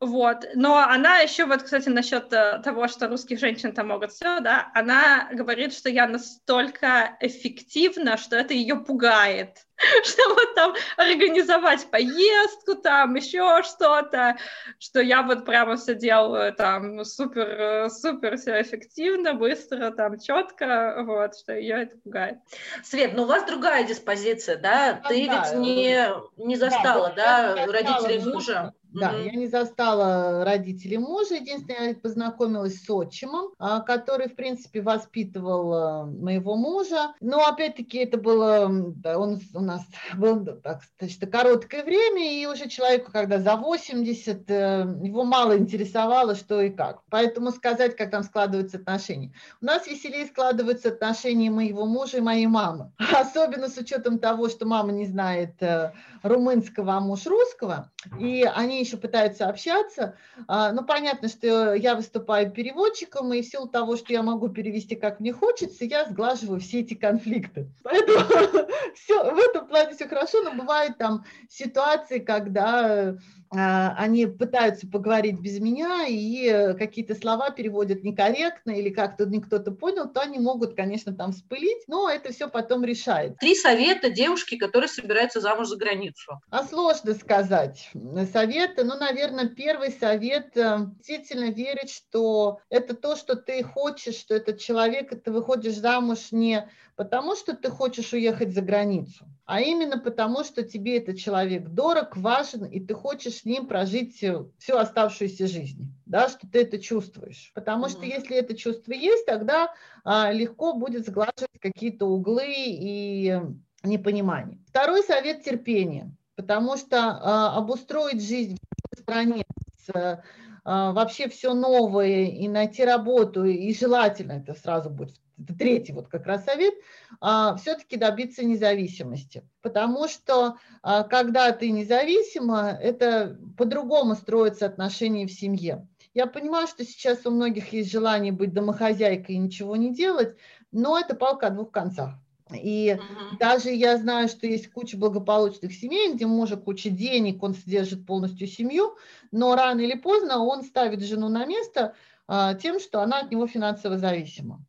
Вот. 0.00 0.46
Но 0.54 0.78
она 0.78 1.18
еще, 1.18 1.44
вот, 1.44 1.64
кстати, 1.64 1.88
насчет 1.88 2.32
э, 2.32 2.60
того, 2.62 2.86
что 2.86 3.08
русских 3.08 3.40
женщин 3.40 3.72
там 3.72 3.88
могут 3.88 4.12
все, 4.12 4.38
да, 4.38 4.70
она 4.72 5.28
говорит, 5.32 5.74
что 5.74 5.88
я 5.88 6.06
настолько 6.06 7.16
эффективна, 7.20 8.16
что 8.16 8.36
это 8.36 8.54
ее 8.54 8.76
пугает. 8.76 9.58
Что 10.02 10.34
вот 10.34 10.54
там 10.56 10.74
организовать 10.96 11.88
поездку, 11.88 12.74
там 12.74 13.14
еще 13.14 13.62
что-то, 13.62 14.36
что 14.80 15.00
я 15.00 15.22
вот 15.22 15.44
прямо 15.44 15.76
все 15.76 15.94
делаю 15.94 16.52
там 16.52 17.04
супер, 17.04 17.48
э, 17.48 17.88
супер 17.88 18.36
все 18.38 18.60
эффективно, 18.60 19.34
быстро, 19.34 19.92
там 19.92 20.18
четко, 20.18 20.96
вот, 21.06 21.38
что 21.38 21.54
ее 21.54 21.82
это 21.82 21.96
пугает. 21.96 22.38
Свет, 22.82 23.12
ну 23.14 23.22
у 23.22 23.26
вас 23.26 23.44
другая 23.44 23.84
диспозиция, 23.84 24.56
да? 24.56 25.00
Ты 25.06 25.28
ведь 25.28 25.54
не, 25.54 26.08
не 26.36 26.56
застала, 26.56 27.12
да, 27.14 27.54
да 27.54 27.66
родителей 27.66 28.18
мужа? 28.18 28.74
Да, 28.98 29.12
mm-hmm. 29.12 29.24
я 29.24 29.32
не 29.32 29.46
застала 29.46 30.44
родителей 30.44 30.98
мужа. 30.98 31.34
Единственное, 31.34 31.88
я 31.88 31.94
познакомилась 31.94 32.82
с 32.82 32.90
отчимом, 32.90 33.50
а, 33.58 33.80
который, 33.80 34.28
в 34.28 34.34
принципе, 34.34 34.80
воспитывал 34.80 35.72
а, 35.74 36.04
моего 36.06 36.56
мужа. 36.56 37.12
Но, 37.20 37.46
опять-таки, 37.46 37.98
это 37.98 38.18
было, 38.18 38.66
он 39.04 39.40
у 39.54 39.60
нас 39.60 39.82
был 40.16 40.44
так, 40.44 40.82
достаточно 40.98 41.26
короткое 41.26 41.84
время, 41.84 42.32
и 42.32 42.46
уже 42.46 42.68
человеку, 42.68 43.10
когда 43.12 43.38
за 43.38 43.56
80, 43.56 44.50
э, 44.50 44.54
его 45.02 45.24
мало 45.24 45.58
интересовало, 45.58 46.34
что 46.34 46.60
и 46.60 46.70
как. 46.70 47.02
Поэтому 47.10 47.50
сказать, 47.50 47.96
как 47.96 48.10
там 48.10 48.22
складываются 48.22 48.78
отношения. 48.78 49.32
У 49.60 49.66
нас 49.66 49.86
веселее 49.86 50.26
складываются 50.26 50.88
отношения 50.88 51.50
моего 51.50 51.86
мужа 51.86 52.18
и 52.18 52.20
моей 52.20 52.46
мамы. 52.46 52.92
Особенно 53.12 53.68
с 53.68 53.76
учетом 53.76 54.18
того, 54.18 54.48
что 54.48 54.66
мама 54.66 54.92
не 54.92 55.06
знает 55.06 55.62
э, 55.62 55.92
румынского, 56.22 56.94
а 56.94 57.00
муж 57.00 57.26
русского. 57.26 57.90
И 58.18 58.42
они 58.42 58.82
еще 58.88 58.96
пытаются 58.96 59.46
общаться. 59.46 60.16
А, 60.46 60.72
ну, 60.72 60.84
понятно, 60.84 61.28
что 61.28 61.74
я 61.74 61.94
выступаю 61.94 62.50
переводчиком, 62.50 63.32
и 63.32 63.42
в 63.42 63.46
силу 63.46 63.68
того, 63.68 63.96
что 63.96 64.12
я 64.12 64.22
могу 64.22 64.48
перевести 64.48 64.96
как 64.96 65.20
мне 65.20 65.32
хочется, 65.32 65.84
я 65.84 66.06
сглаживаю 66.06 66.60
все 66.60 66.80
эти 66.80 66.94
конфликты. 66.94 67.68
Поэтому 67.82 68.18
все, 68.94 69.32
в 69.32 69.38
этом 69.38 69.68
плане 69.68 69.94
все 69.94 70.08
хорошо, 70.08 70.42
но 70.42 70.54
бывают 70.54 70.98
там 70.98 71.24
ситуации, 71.48 72.18
когда 72.18 73.16
они 73.50 74.26
пытаются 74.26 74.86
поговорить 74.86 75.40
без 75.40 75.58
меня 75.60 76.06
и 76.06 76.74
какие-то 76.78 77.14
слова 77.14 77.50
переводят 77.50 78.02
некорректно 78.04 78.72
или 78.72 78.90
как-то 78.90 79.26
не 79.26 79.40
кто-то 79.40 79.70
понял, 79.70 80.08
то 80.08 80.20
они 80.20 80.38
могут, 80.38 80.74
конечно, 80.74 81.14
там 81.14 81.32
вспылить, 81.32 81.84
но 81.86 82.10
это 82.10 82.32
все 82.32 82.48
потом 82.48 82.84
решает. 82.84 83.38
Три 83.38 83.54
совета 83.54 84.10
девушки, 84.10 84.56
которые 84.56 84.88
собираются 84.88 85.40
замуж 85.40 85.68
за 85.68 85.76
границу. 85.76 86.40
А 86.50 86.64
сложно 86.64 87.14
сказать. 87.14 87.90
Советы, 88.32 88.84
ну, 88.84 88.96
наверное, 88.98 89.48
первый 89.48 89.92
совет 89.92 90.56
э, 90.56 90.78
действительно 90.96 91.50
верить, 91.50 91.90
что 91.90 92.60
это 92.68 92.94
то, 92.94 93.16
что 93.16 93.36
ты 93.36 93.62
хочешь, 93.62 94.16
что 94.16 94.34
этот 94.34 94.58
человек, 94.58 95.22
ты 95.22 95.30
выходишь 95.30 95.76
замуж 95.76 96.32
не 96.32 96.68
потому, 96.96 97.36
что 97.36 97.54
ты 97.54 97.70
хочешь 97.70 98.12
уехать 98.12 98.52
за 98.52 98.60
границу, 98.60 99.24
а 99.48 99.62
именно 99.62 99.98
потому, 99.98 100.44
что 100.44 100.62
тебе 100.62 100.98
этот 100.98 101.16
человек 101.16 101.68
дорог, 101.70 102.18
важен, 102.18 102.66
и 102.66 102.80
ты 102.80 102.92
хочешь 102.92 103.36
с 103.36 103.44
ним 103.46 103.66
прожить 103.66 104.16
всю 104.16 104.76
оставшуюся 104.76 105.46
жизнь, 105.46 105.90
да, 106.04 106.28
что 106.28 106.46
ты 106.46 106.60
это 106.60 106.78
чувствуешь. 106.78 107.50
Потому 107.54 107.86
mm-hmm. 107.86 107.90
что 107.90 108.04
если 108.04 108.36
это 108.36 108.54
чувство 108.54 108.92
есть, 108.92 109.24
тогда 109.24 109.72
а, 110.04 110.30
легко 110.32 110.74
будет 110.74 111.06
сглаживать 111.06 111.58
какие-то 111.62 112.04
углы 112.04 112.44
и 112.46 113.40
непонимание. 113.84 114.58
Второй 114.68 115.02
совет– 115.02 115.42
терпение, 115.44 116.14
потому 116.36 116.76
что 116.76 116.98
а, 116.98 117.56
обустроить 117.56 118.22
жизнь 118.22 118.58
в 118.94 119.00
стране 119.00 119.46
с 119.86 120.22
а, 120.62 120.92
вообще 120.92 121.26
все 121.30 121.54
новое 121.54 122.26
и 122.26 122.48
найти 122.48 122.84
работу, 122.84 123.46
и 123.46 123.72
желательно 123.72 124.32
это 124.32 124.52
сразу 124.52 124.90
будет 124.90 125.14
это 125.42 125.54
третий 125.54 125.92
вот 125.92 126.08
как 126.08 126.26
раз 126.26 126.44
совет, 126.44 126.74
а, 127.20 127.56
все-таки 127.56 127.96
добиться 127.96 128.44
независимости. 128.44 129.42
Потому 129.62 130.08
что 130.08 130.56
а, 130.82 131.04
когда 131.04 131.52
ты 131.52 131.70
независима, 131.70 132.78
это 132.80 133.38
по-другому 133.56 134.14
строятся 134.14 134.66
отношения 134.66 135.26
в 135.26 135.32
семье. 135.32 135.86
Я 136.14 136.26
понимаю, 136.26 136.66
что 136.66 136.84
сейчас 136.84 137.26
у 137.26 137.30
многих 137.30 137.72
есть 137.72 137.90
желание 137.90 138.32
быть 138.32 138.52
домохозяйкой 138.52 139.36
и 139.36 139.38
ничего 139.38 139.76
не 139.76 139.94
делать, 139.94 140.36
но 140.72 140.98
это 140.98 141.14
палка 141.14 141.46
о 141.46 141.50
двух 141.50 141.70
концах. 141.70 142.14
И 142.52 142.88
uh-huh. 142.90 143.38
даже 143.38 143.70
я 143.70 143.98
знаю, 143.98 144.28
что 144.28 144.46
есть 144.46 144.70
куча 144.70 144.96
благополучных 144.96 145.72
семей, 145.74 146.14
где 146.14 146.26
мужик 146.26 146.64
куча 146.64 146.88
денег, 146.88 147.42
он 147.42 147.54
содержит 147.54 148.06
полностью 148.06 148.46
семью, 148.46 148.96
но 149.30 149.54
рано 149.54 149.80
или 149.80 149.98
поздно 149.98 150.38
он 150.38 150.62
ставит 150.62 151.02
жену 151.02 151.28
на 151.28 151.44
место 151.44 151.94
а, 152.26 152.54
тем, 152.54 152.80
что 152.80 153.00
она 153.00 153.20
от 153.20 153.30
него 153.30 153.46
финансово 153.46 153.98
зависима. 153.98 154.64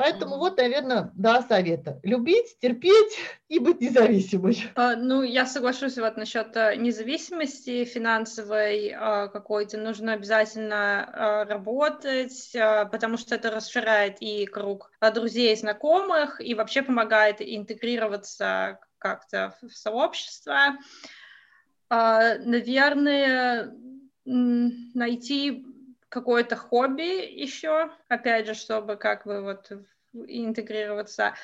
Поэтому 0.00 0.38
вот, 0.38 0.56
наверное, 0.56 1.10
два 1.14 1.42
совета. 1.42 2.00
Любить, 2.02 2.58
терпеть 2.58 3.18
и 3.48 3.58
быть 3.58 3.80
независимой. 3.80 4.64
А, 4.74 4.96
ну, 4.96 5.22
я 5.22 5.46
соглашусь 5.46 5.98
вот 5.98 6.16
насчет 6.16 6.56
э, 6.56 6.76
независимости 6.76 7.84
финансовой 7.84 8.94
а, 8.96 9.28
какой-то. 9.28 9.76
Нужно 9.78 10.14
обязательно 10.14 11.04
а, 11.04 11.44
работать, 11.44 12.50
потому 12.90 13.16
что 13.18 13.34
это 13.34 13.50
расширяет 13.50 14.16
и 14.20 14.46
круг 14.46 14.90
друзей, 15.14 15.54
знакомых, 15.56 16.40
и 16.40 16.54
вообще 16.54 16.82
помогает 16.82 17.36
интегрироваться 17.40 18.78
как-то 18.98 19.54
в 19.60 19.70
сообщество. 19.70 20.76
Наверное, 21.88 23.74
найти 24.24 25.64
какое-то 26.10 26.56
хобби 26.56 27.24
еще, 27.40 27.90
опять 28.08 28.46
же, 28.46 28.54
чтобы 28.54 28.96
как 28.96 29.24
бы 29.24 29.40
вот 29.40 29.72
интегрироваться. 30.12 31.34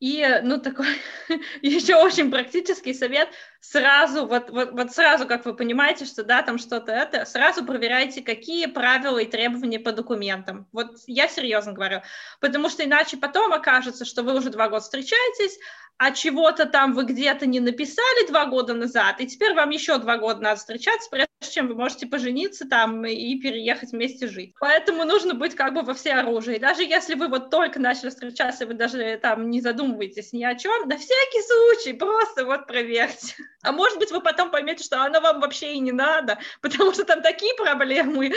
И, 0.00 0.26
ну, 0.42 0.58
такой 0.58 0.88
еще 1.62 1.96
очень 1.96 2.30
практический 2.30 2.94
совет, 2.94 3.28
сразу, 3.70 4.26
вот, 4.26 4.50
вот, 4.50 4.72
вот 4.72 4.92
сразу, 4.92 5.26
как 5.26 5.44
вы 5.44 5.54
понимаете, 5.54 6.04
что, 6.04 6.22
да, 6.22 6.42
там 6.42 6.58
что-то 6.58 6.92
это, 6.92 7.24
сразу 7.24 7.64
проверяйте, 7.64 8.22
какие 8.22 8.66
правила 8.66 9.18
и 9.18 9.26
требования 9.26 9.80
по 9.80 9.92
документам. 9.92 10.66
Вот 10.72 10.98
я 11.06 11.28
серьезно 11.28 11.72
говорю, 11.72 12.02
потому 12.40 12.68
что 12.68 12.84
иначе 12.84 13.16
потом 13.16 13.52
окажется, 13.52 14.04
что 14.04 14.22
вы 14.22 14.36
уже 14.36 14.50
два 14.50 14.68
года 14.68 14.82
встречаетесь, 14.82 15.58
а 15.96 16.10
чего-то 16.10 16.66
там 16.66 16.92
вы 16.92 17.04
где-то 17.04 17.46
не 17.46 17.60
написали 17.60 18.26
два 18.28 18.46
года 18.46 18.74
назад, 18.74 19.20
и 19.20 19.26
теперь 19.26 19.54
вам 19.54 19.70
еще 19.70 19.98
два 19.98 20.18
года 20.18 20.40
надо 20.40 20.56
встречаться, 20.56 21.08
прежде 21.10 21.28
чем 21.50 21.68
вы 21.68 21.74
можете 21.74 22.06
пожениться 22.06 22.68
там 22.68 23.04
и 23.06 23.38
переехать 23.38 23.92
вместе 23.92 24.26
жить. 24.26 24.54
Поэтому 24.58 25.04
нужно 25.04 25.34
быть 25.34 25.54
как 25.54 25.72
бы 25.72 25.82
во 25.82 25.94
все 25.94 26.14
оружие. 26.14 26.58
Даже 26.58 26.82
если 26.82 27.14
вы 27.14 27.28
вот 27.28 27.50
только 27.50 27.78
начали 27.78 28.10
встречаться, 28.10 28.66
вы 28.66 28.74
даже 28.74 29.18
там 29.22 29.50
не 29.50 29.60
задумываетесь 29.60 30.32
ни 30.32 30.42
о 30.42 30.54
чем, 30.56 30.88
на 30.88 30.96
всякий 30.96 31.42
случай 31.42 31.92
просто 31.92 32.44
вот 32.44 32.66
проверьте. 32.66 33.34
А 33.64 33.72
может 33.72 33.98
быть, 33.98 34.12
вы 34.12 34.20
потом 34.20 34.50
поймете, 34.50 34.84
что 34.84 35.02
оно 35.02 35.20
вам 35.20 35.40
вообще 35.40 35.72
и 35.72 35.80
не 35.80 35.92
надо, 35.92 36.38
потому 36.60 36.92
что 36.92 37.04
там 37.04 37.22
такие 37.22 37.54
проблемы. 37.56 38.32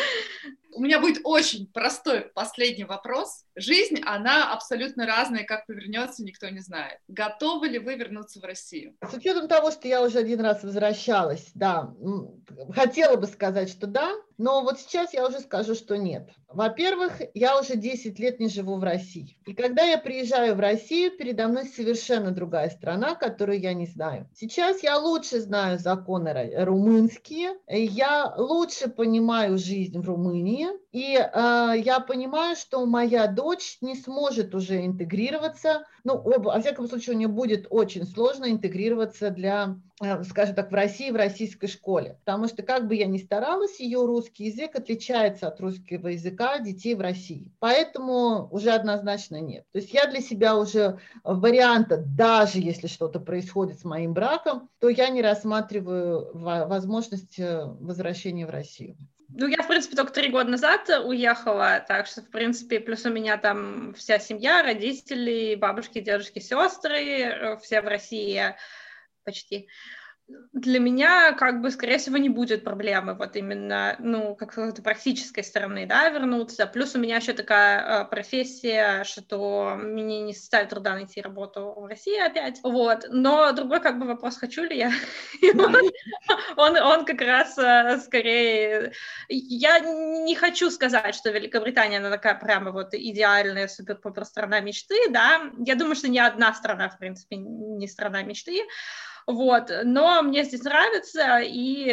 У 0.74 0.82
меня 0.82 1.00
будет 1.00 1.22
очень 1.24 1.68
простой 1.68 2.32
последний 2.34 2.84
вопрос. 2.84 3.46
Жизнь, 3.56 4.00
она 4.06 4.54
абсолютно 4.54 5.06
разная, 5.06 5.44
как 5.44 5.66
повернется, 5.66 6.24
никто 6.24 6.50
не 6.50 6.60
знает. 6.60 7.00
Готовы 7.08 7.68
ли 7.68 7.80
вы 7.80 7.96
вернуться 7.96 8.40
в 8.40 8.44
Россию? 8.44 8.96
С 9.10 9.14
учетом 9.14 9.48
того, 9.48 9.72
что 9.72 9.88
я 9.88 10.04
уже 10.04 10.20
один 10.20 10.42
раз 10.42 10.64
возвращалась, 10.64 11.50
да, 11.54 11.94
хотела 12.76 13.16
бы 13.16 13.28
сказать, 13.28 13.70
что 13.70 13.88
да, 13.88 14.12
но 14.38 14.62
вот 14.62 14.80
сейчас 14.80 15.14
я 15.14 15.28
уже 15.28 15.40
скажу, 15.40 15.74
что 15.74 15.98
нет. 15.98 16.30
Во-первых, 16.48 17.22
я 17.34 17.60
уже 17.60 17.76
10 17.76 18.20
лет 18.20 18.40
не 18.40 18.50
живу 18.50 18.78
в 18.78 18.84
России. 18.84 19.38
И 19.46 19.54
когда 19.54 19.84
я 19.84 19.98
приезжаю 19.98 20.56
в 20.56 20.60
Россию, 20.60 21.18
передо 21.18 21.48
мной 21.48 21.66
совершенно 21.66 22.32
другая 22.32 22.70
страна, 22.70 23.16
которую 23.16 23.60
я 23.60 23.74
не 23.74 23.88
знаю. 23.88 24.30
Сейчас 24.36 24.84
я 24.84 24.98
лучше 24.98 25.42
знаю 25.42 25.80
законы 25.80 26.52
румынские, 26.64 27.56
я 27.68 28.34
лучше 28.38 28.90
понимаю 28.90 29.58
жизнь 29.58 30.00
в 30.00 30.06
Румынии, 30.06 30.57
и 30.92 31.16
э, 31.16 31.74
я 31.78 32.00
понимаю, 32.00 32.56
что 32.56 32.86
моя 32.86 33.28
дочь 33.28 33.78
не 33.82 33.96
сможет 33.96 34.56
уже 34.56 34.86
интегрироваться, 34.86 35.86
ну, 36.04 36.22
во 36.22 36.60
всяком 36.62 36.88
случае, 36.88 37.16
у 37.16 37.20
нее 37.20 37.28
будет 37.28 37.68
очень 37.70 38.06
сложно 38.06 38.50
интегрироваться 38.50 39.30
для, 39.30 39.78
э, 40.02 40.24
скажем 40.24 40.56
так, 40.56 40.72
в 40.72 40.74
России, 40.74 41.12
в 41.12 41.16
российской 41.16 41.68
школе. 41.68 42.18
Потому 42.24 42.48
что, 42.48 42.64
как 42.64 42.88
бы 42.88 42.96
я 42.96 43.06
ни 43.08 43.18
старалась, 43.18 43.80
ее 43.80 44.06
русский 44.06 44.46
язык 44.46 44.76
отличается 44.76 45.48
от 45.50 45.60
русского 45.60 46.08
языка 46.08 46.60
детей 46.60 46.96
в 46.96 47.02
России. 47.02 47.52
Поэтому 47.60 48.48
уже 48.52 48.72
однозначно 48.72 49.42
нет. 49.42 49.66
То 49.74 49.80
есть 49.80 49.94
я 49.94 50.08
для 50.08 50.22
себя 50.22 50.58
уже 50.58 51.00
варианта, 51.24 51.98
даже 51.98 52.60
если 52.60 52.88
что-то 52.88 53.20
происходит 53.20 53.80
с 53.80 53.84
моим 53.84 54.14
браком, 54.14 54.70
то 54.80 54.90
я 54.90 55.10
не 55.10 55.22
рассматриваю 55.22 56.32
возможность 56.34 57.38
э, 57.38 57.66
возвращения 57.66 58.48
в 58.48 58.50
Россию. 58.50 58.96
Ну, 59.30 59.48
я, 59.48 59.62
в 59.62 59.68
принципе, 59.68 59.96
только 59.96 60.14
три 60.14 60.30
года 60.30 60.50
назад 60.50 60.90
уехала, 61.04 61.84
так 61.86 62.08
что, 62.08 62.22
в 62.22 62.30
принципе, 62.30 62.80
плюс 62.80 63.06
у 63.06 63.10
меня 63.10 63.38
там 63.38 63.94
вся 63.94 64.20
семья, 64.20 64.64
родители, 64.64 65.56
бабушки, 65.56 66.00
дедушки, 66.00 66.40
сестры, 66.40 67.22
э, 67.22 67.58
все 67.58 67.82
в 67.82 67.88
России 67.88 68.56
почти 69.26 69.68
для 70.52 70.80
меня, 70.80 71.32
как 71.34 71.62
бы, 71.62 71.72
скорее 71.72 72.00
всего, 72.00 72.18
не 72.18 72.28
будет 72.28 72.64
проблемы 72.64 73.14
вот 73.14 73.36
именно, 73.38 73.96
ну, 74.00 74.36
как 74.36 74.54
то 74.54 74.82
практической 74.82 75.42
стороны, 75.42 75.86
да, 75.86 76.10
вернуться. 76.10 76.68
Плюс 76.68 76.96
у 76.96 77.00
меня 77.00 77.18
еще 77.18 77.32
такая 77.34 78.04
э, 78.04 78.06
профессия, 78.06 79.04
что 79.06 79.76
мне 79.78 80.22
не 80.22 80.34
составит 80.34 80.70
труда 80.70 80.96
найти 80.96 81.22
работу 81.22 81.74
в 81.78 81.86
России 81.86 82.20
опять, 82.20 82.60
вот. 82.62 83.06
Но 83.10 83.52
другой, 83.54 83.80
как 83.80 84.00
бы, 84.00 84.06
вопрос, 84.06 84.38
хочу 84.38 84.64
ли 84.64 84.78
я. 84.78 84.92
он, 86.58 86.76
он 86.78 87.06
как 87.06 87.22
раз 87.22 87.58
э, 87.58 88.00
скорее... 88.04 88.92
Я 89.30 89.80
не 89.80 90.36
хочу 90.36 90.70
сказать, 90.72 91.16
что 91.16 91.30
Великобритания, 91.30 92.00
она 92.00 92.10
такая 92.10 92.36
прямо 92.36 92.72
вот 92.72 92.94
идеальная 92.94 93.70
супер-пупер 93.70 94.26
страна 94.26 94.60
мечты, 94.60 95.10
да. 95.10 95.52
Я 95.60 95.76
думаю, 95.76 95.96
что 95.96 96.10
ни 96.10 96.20
одна 96.20 96.54
страна, 96.54 96.90
в 96.90 96.98
принципе, 96.98 97.38
не 97.38 97.88
страна 97.88 98.24
мечты, 98.24 98.64
вот, 99.28 99.70
но 99.84 100.22
мне 100.22 100.46
здесь 100.46 100.64
нравится, 100.64 101.40
и, 101.44 101.90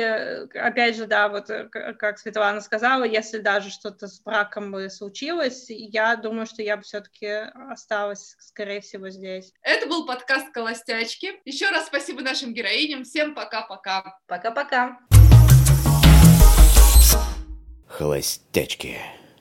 опять 0.55 0.97
же, 0.97 1.07
да, 1.07 1.29
вот 1.29 1.51
э, 1.51 1.65
как 1.69 2.21
Светлана 2.21 2.61
сказала, 2.61 3.03
если 3.03 3.39
даже 3.39 3.71
что-то 3.71 4.07
с 4.07 4.21
браком 4.21 4.71
бы 4.71 4.89
случилось, 4.89 5.67
я 5.69 6.15
думаю, 6.15 6.47
что 6.47 6.63
я 6.63 6.77
бы 6.77 6.85
все-таки 6.85 7.27
осталась, 7.27 8.37
скорее 8.39 8.81
всего, 8.81 9.11
здесь. 9.11 9.53
Это 9.63 9.89
был 9.89 10.07
подкаст 10.07 10.53
«Колостячки». 10.53 11.41
Еще 11.45 11.69
раз 11.71 11.87
спасибо 11.87 12.23
нашим 12.23 12.55
героиням. 12.55 13.03
Всем 13.03 13.35
пока-пока. 13.35 14.17
Пока-пока. 14.29 15.01
Холостячки. 17.89 18.99